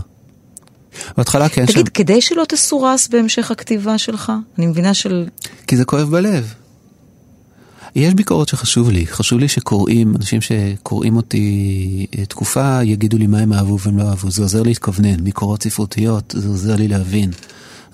[1.18, 5.28] בהתחלה כן, תגיד, שם, כדי שלא תסורס בהמשך הכתיבה שלך, אני מבינה של...
[5.68, 6.54] כי זה כואב בלב.
[7.96, 13.40] יש ביקורת שחשוב לי, חשוב לי שקוראים, אנשים שקוראים אותי אה, תקופה, יגידו לי מה
[13.40, 17.32] הם אהבו והם לא אהבו, זה עוזר לי להתכוונן, ביקורות ספרותיות, זה עוזר לי להבין.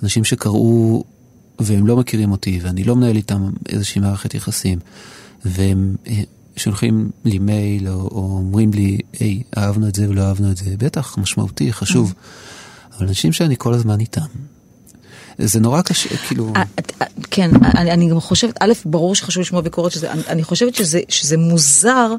[0.03, 1.03] אנשים שקראו
[1.59, 4.79] והם לא מכירים אותי, ואני לא מנהל איתם איזושהי מערכת יחסים,
[5.45, 6.21] והם אה,
[6.55, 10.75] שולחים לי מייל או, או אומרים לי, היי, אהבנו את זה ולא אהבנו את זה,
[10.77, 12.13] בטח, משמעותי, חשוב.
[13.01, 14.21] אבל אנשים שאני כל הזמן איתם,
[15.37, 16.53] זה נורא קשה, כאילו...
[16.55, 16.63] אה,
[17.01, 20.75] אה, כן, אני, אני גם חושבת, א', ברור שחשוב לשמוע ביקורת, שזה, אני, אני חושבת
[20.75, 22.15] שזה, שזה מוזר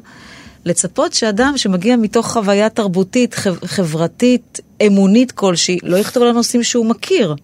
[0.65, 6.85] לצפות שאדם שמגיע מתוך חוויה תרבותית, חב, חברתית, אמונית כלשהי, לא יכתוב על הנושאים שהוא
[6.85, 7.35] מכיר.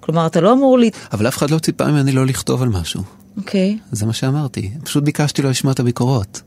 [0.00, 0.90] כלומר, אתה לא אמור לי...
[1.12, 3.02] אבל אף אחד לא ציפה ממני לא לכתוב על משהו.
[3.36, 3.78] אוקיי.
[3.92, 4.70] זה מה שאמרתי.
[4.84, 6.40] פשוט ביקשתי לא לשמוע את הביקורות.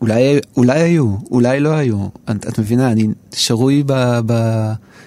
[0.00, 2.06] אולי, אולי היו, אולי לא היו.
[2.30, 3.92] את, את מבינה, אני שרוי ב,
[4.26, 4.34] ב,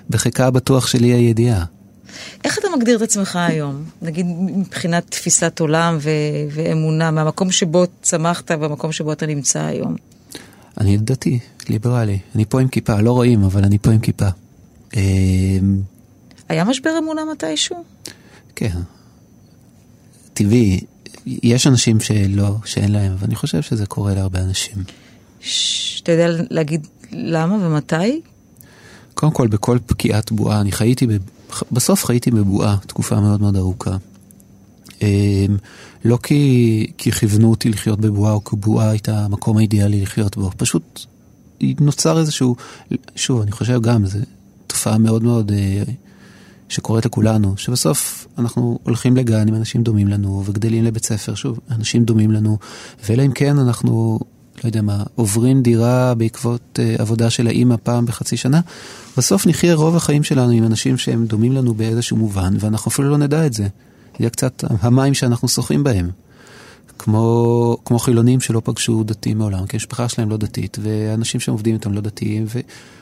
[0.09, 1.65] בחיקה הבטוח שלי הידיעה.
[2.43, 3.83] איך אתה מגדיר את עצמך היום?
[4.01, 6.09] נגיד מבחינת תפיסת עולם ו-
[6.51, 9.95] ואמונה, מהמקום שבו צמחת והמקום שבו אתה נמצא היום.
[10.77, 11.39] אני דתי,
[11.69, 12.19] ליברלי.
[12.35, 14.27] אני פה עם כיפה, לא רואים, אבל אני פה עם כיפה.
[14.95, 15.01] אה,
[16.49, 17.83] היה משבר אמונה מתישהו?
[18.55, 18.77] כן.
[20.33, 20.79] טבעי,
[21.25, 24.83] יש אנשים שלא, שאין להם, ואני חושב שזה קורה להרבה אנשים.
[26.03, 28.21] אתה יודע להגיד למה ומתי?
[29.13, 31.07] קודם כל, בכל פקיעת בועה, אני חייתי.
[31.71, 33.97] בסוף חייתי בבועה תקופה מאוד מאוד ארוכה.
[35.01, 35.57] אמ,
[36.05, 40.51] לא כי, כי כיוונו אותי לחיות בבועה, או כי בועה הייתה המקום האידיאלי לחיות בו,
[40.57, 41.05] פשוט
[41.61, 42.55] נוצר איזשהו,
[43.15, 44.19] שוב, אני חושב גם, זו
[44.67, 45.83] תופעה מאוד מאוד אה,
[46.69, 52.03] שקורית לכולנו, שבסוף אנחנו הולכים לגן עם אנשים דומים לנו, וגדלים לבית ספר, שוב, אנשים
[52.03, 52.57] דומים לנו,
[53.09, 54.19] ואלא אם כן אנחנו,
[54.63, 58.61] לא יודע מה, עוברים דירה בעקבות אה, עבודה של האימא פעם בחצי שנה,
[59.17, 63.17] בסוף נחיה רוב החיים שלנו עם אנשים שהם דומים לנו באיזשהו מובן, ואנחנו אפילו לא
[63.17, 63.67] נדע את זה.
[64.19, 66.09] יהיה קצת המים שאנחנו שוחים בהם.
[66.99, 71.93] כמו, כמו חילונים שלא פגשו דתיים מעולם, כי המשפחה שלהם לא דתית, ואנשים שעובדים איתם
[71.93, 72.45] לא דתיים,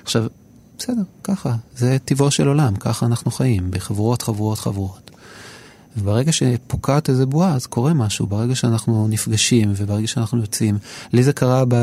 [0.04, 0.26] ועכשיו,
[0.82, 5.12] בסדר, ככה, זה טבעו של עולם, ככה אנחנו חיים, בחבורות, חבורות, חבורות.
[5.98, 10.78] וברגע שפוקעת איזה בועה, אז קורה משהו, ברגע שאנחנו נפגשים, וברגע שאנחנו יוצאים.
[11.14, 11.76] לי זה קרה ב...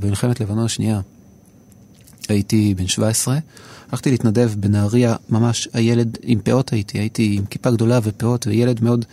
[0.00, 1.00] במלחמת לבנון השנייה.
[2.28, 3.38] הייתי בן 17,
[3.90, 9.04] הלכתי להתנדב בנהריה, ממש הילד עם פאות הייתי, הייתי עם כיפה גדולה ופאות, וילד מאוד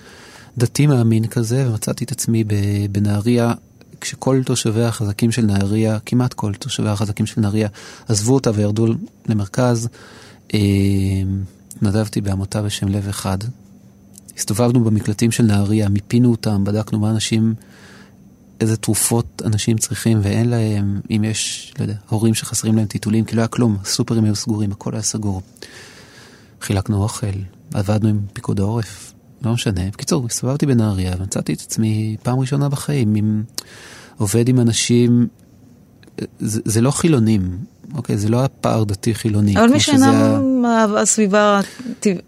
[0.58, 2.44] דתי מאמין כזה, ומצאתי את עצמי
[2.92, 3.54] בנהריה,
[4.02, 7.68] כשכל תושבי החזקים של נהריה, כמעט כל תושבי החזקים של נהריה,
[8.08, 8.88] עזבו אותה וירדו
[9.30, 9.90] למרכז.
[10.54, 13.38] התנדבתי בעמותה בשם לב אחד.
[14.38, 17.54] הסתובבנו במקלטים של נהריה, מיפינו אותם, בדקנו מה אנשים...
[18.62, 23.36] איזה תרופות אנשים צריכים ואין להם, אם יש, לא יודע, הורים שחסרים להם טיטולים, כי
[23.36, 25.42] לא היה כלום, הסופרים היו סגורים, הכל היה סגור.
[26.62, 27.28] חילקנו אוכל,
[27.74, 29.82] עבדנו עם פיקוד העורף, לא משנה.
[29.94, 33.44] בקיצור, הסתובבתי בנהריה ומצאתי את עצמי פעם ראשונה בחיים, עם,
[34.18, 35.28] עובד עם אנשים,
[36.40, 37.58] זה, זה לא חילונים,
[37.94, 38.18] אוקיי?
[38.18, 39.58] זה לא הפער דתי חילוני.
[39.58, 40.66] אבל מי שאינם
[40.98, 41.62] הסביבה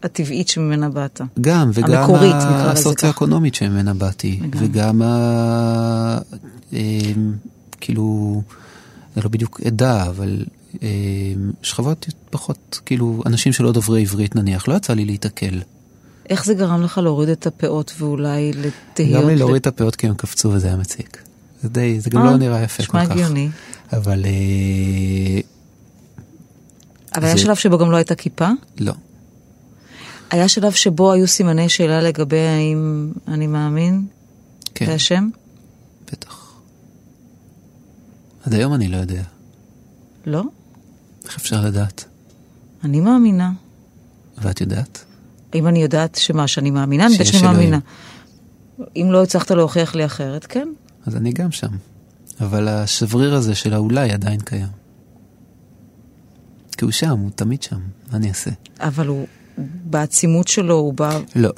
[0.03, 1.21] הטבעית שממנה באת.
[1.41, 4.39] גם, וגם המקורית, הסוציו-אקונומית שממנה באתי.
[4.59, 6.17] וגם ה...
[7.81, 8.41] כאילו,
[9.15, 10.45] זה לא בדיוק עדה, אבל
[11.61, 15.59] שכבות פחות, כאילו, אנשים שלא דוברי עברית נניח, לא יצא לי להיתקל.
[16.29, 19.21] איך זה גרם לך להוריד את הפאות ואולי לתהיות?
[19.21, 21.23] גרם לי להוריד את הפאות כי הם קפצו וזה היה מציק.
[21.63, 22.95] זה די, זה גם לא נראה יפה כל כך.
[22.95, 23.49] נשמע הגיוני.
[23.93, 24.25] אבל...
[27.15, 28.47] אבל היה שלב שבו גם לא הייתה כיפה?
[28.79, 28.93] לא.
[30.29, 34.05] היה שלב שבו היו סימני שאלה לגבי האם אני מאמין?
[34.75, 34.85] כן.
[34.85, 35.29] בהשם?
[36.11, 36.53] בטח.
[38.45, 39.23] עד היום אני לא יודע.
[40.25, 40.43] לא?
[41.25, 42.05] איך אפשר לדעת?
[42.83, 43.51] אני מאמינה.
[44.37, 45.05] ואת יודעת?
[45.55, 47.79] אם אני יודעת שמה, שאני מאמינה, אני יודעת שאני מאמינה.
[48.95, 50.67] אם לא הצלחת להוכיח לי אחרת, כן.
[51.05, 51.67] אז אני גם שם.
[52.41, 54.67] אבל השבריר הזה של האולי עדיין קיים.
[56.77, 57.79] כי הוא שם, הוא תמיד שם,
[58.11, 58.51] מה אני אעשה?
[58.79, 59.27] אבל הוא,
[59.83, 61.19] בעצימות שלו, הוא בא...
[61.35, 61.49] לא.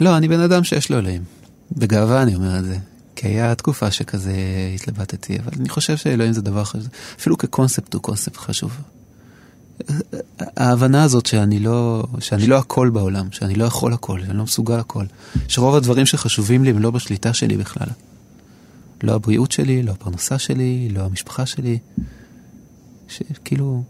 [0.00, 1.22] לא, אני בן אדם שיש לו אלוהים.
[1.72, 2.78] בגאווה אני אומר את זה.
[3.16, 4.34] כי היה תקופה שכזה
[4.74, 6.88] התלבטתי, אבל אני חושב שאלוהים זה דבר חשוב.
[7.18, 8.76] אפילו כקונספט הוא קונספט חשוב.
[10.38, 14.78] ההבנה הזאת שאני לא, שאני לא הכל בעולם, שאני לא יכול הכל, שאני לא מסוגל
[14.78, 15.04] הכל.
[15.48, 17.88] שרוב הדברים שחשובים לי הם לא בשליטה שלי בכלל.
[19.02, 21.78] לא הבריאות שלי, לא הפרנסה שלי, לא המשפחה שלי.
[23.08, 23.82] שכאילו,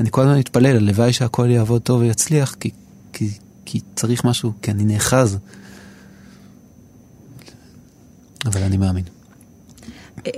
[0.00, 2.70] אני כל הזמן מתפלל, הלוואי שהכל יעבוד טוב ויצליח, כי,
[3.12, 3.30] כי,
[3.64, 5.38] כי צריך משהו, כי אני נאחז.
[8.46, 9.04] אבל אני מאמין.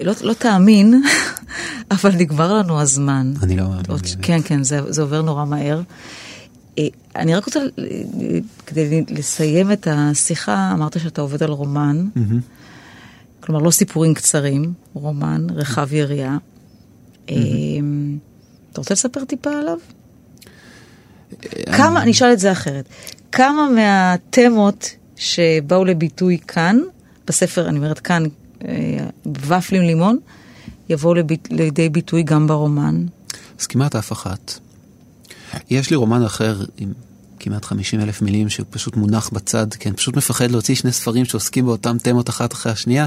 [0.03, 1.03] לא, לא תאמין,
[1.91, 3.33] אבל נגמר לנו הזמן.
[3.43, 3.85] אני לא מאמין.
[4.23, 5.83] כן, כן, זה, זה עובר נורא מהר.
[7.17, 7.61] אני רק רוצה,
[8.67, 12.07] כדי לסיים את השיחה, אמרת שאתה עובד על רומן.
[12.17, 13.41] Mm-hmm.
[13.41, 16.37] כלומר, לא סיפורים קצרים, רומן רחב יריעה.
[17.27, 17.33] Mm-hmm.
[18.73, 19.79] אתה רוצה לספר טיפה עליו?
[21.77, 22.89] כמה, אני אשאל את זה אחרת,
[23.33, 26.81] כמה מהתמות שבאו לביטוי כאן,
[27.27, 28.23] בספר, אני אומרת כאן,
[29.27, 30.19] ופלים לימון,
[30.89, 31.15] יבואו
[31.51, 33.07] לידי ביטוי גם ברומן?
[33.61, 34.59] אז כמעט אף אחת.
[35.71, 36.93] יש לי רומן אחר עם
[37.39, 41.25] כמעט 50 אלף מילים שהוא פשוט מונח בצד, כי אני פשוט מפחד להוציא שני ספרים
[41.25, 43.07] שעוסקים באותם תמות אחת אחרי השנייה.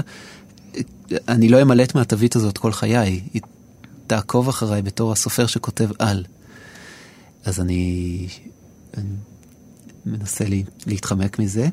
[1.28, 3.42] אני לא אמלט מהתווית הזאת כל חיי, היא
[4.06, 6.24] תעקוב אחריי בתור הסופר שכותב על.
[7.44, 8.26] אז אני,
[8.96, 9.14] אני
[10.06, 11.68] מנסה לי, להתחמק מזה.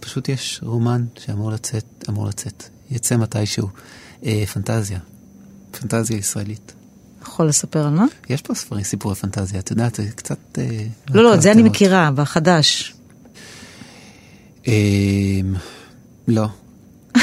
[0.00, 3.68] פשוט יש רומן שאמור לצאת, אמור לצאת, יצא מתישהו.
[4.52, 4.98] פנטזיה,
[5.80, 6.72] פנטזיה ישראלית.
[7.22, 8.04] יכול לספר על מה?
[8.28, 10.58] יש פה ספרים, סיפורי פנטזיה, את יודעת, זה קצת...
[11.14, 12.94] לא, לא, את זה אני מכירה, בחדש.
[16.28, 16.46] לא.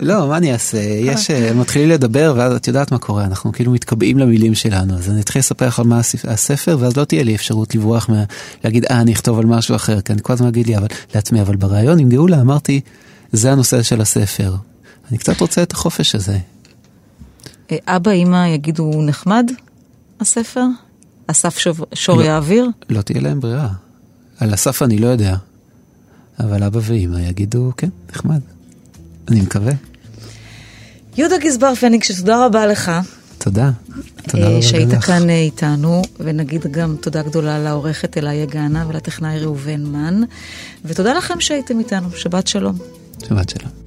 [0.00, 0.78] לא, מה אני אעשה?
[0.78, 5.10] יש, אה, מתחילים לדבר, ואז את יודעת מה קורה, אנחנו כאילו מתקבעים למילים שלנו, אז
[5.10, 8.24] אני אתחיל לספר לך על מה הספ- הספר, ואז לא תהיה לי אפשרות לברוח, מה,
[8.64, 11.40] להגיד, אה, אני אכתוב על משהו אחר, כי אני כל הזמן אגיד לי, אבל, לעצמי,
[11.40, 12.80] אבל בריאיון עם גאולה אמרתי,
[13.32, 14.54] זה הנושא של הספר.
[15.10, 16.38] אני קצת רוצה את החופש הזה.
[17.72, 19.50] אה, אבא, אמא יגידו נחמד,
[20.20, 20.64] הספר?
[21.26, 22.24] אסף שוב- שור לא.
[22.24, 22.68] יעביר?
[22.90, 23.68] לא תהיה להם ברירה.
[24.38, 25.36] על הסף אני לא יודע,
[26.40, 28.40] אבל אבא ואמא יגידו, כן, נחמד.
[29.28, 29.72] אני מקווה.
[31.16, 32.92] יהודה גזבר פניקס, תודה רבה לך.
[33.38, 33.70] תודה.
[34.28, 35.06] תודה אה, רבה שהיית לך.
[35.06, 40.22] כאן אה, איתנו, ונגיד גם תודה גדולה לעורכת אליה גאנה ולטכנאי ראובן מן,
[40.84, 42.76] ותודה לכם שהייתם איתנו, שבת שלום.
[43.28, 43.83] שבת שלום.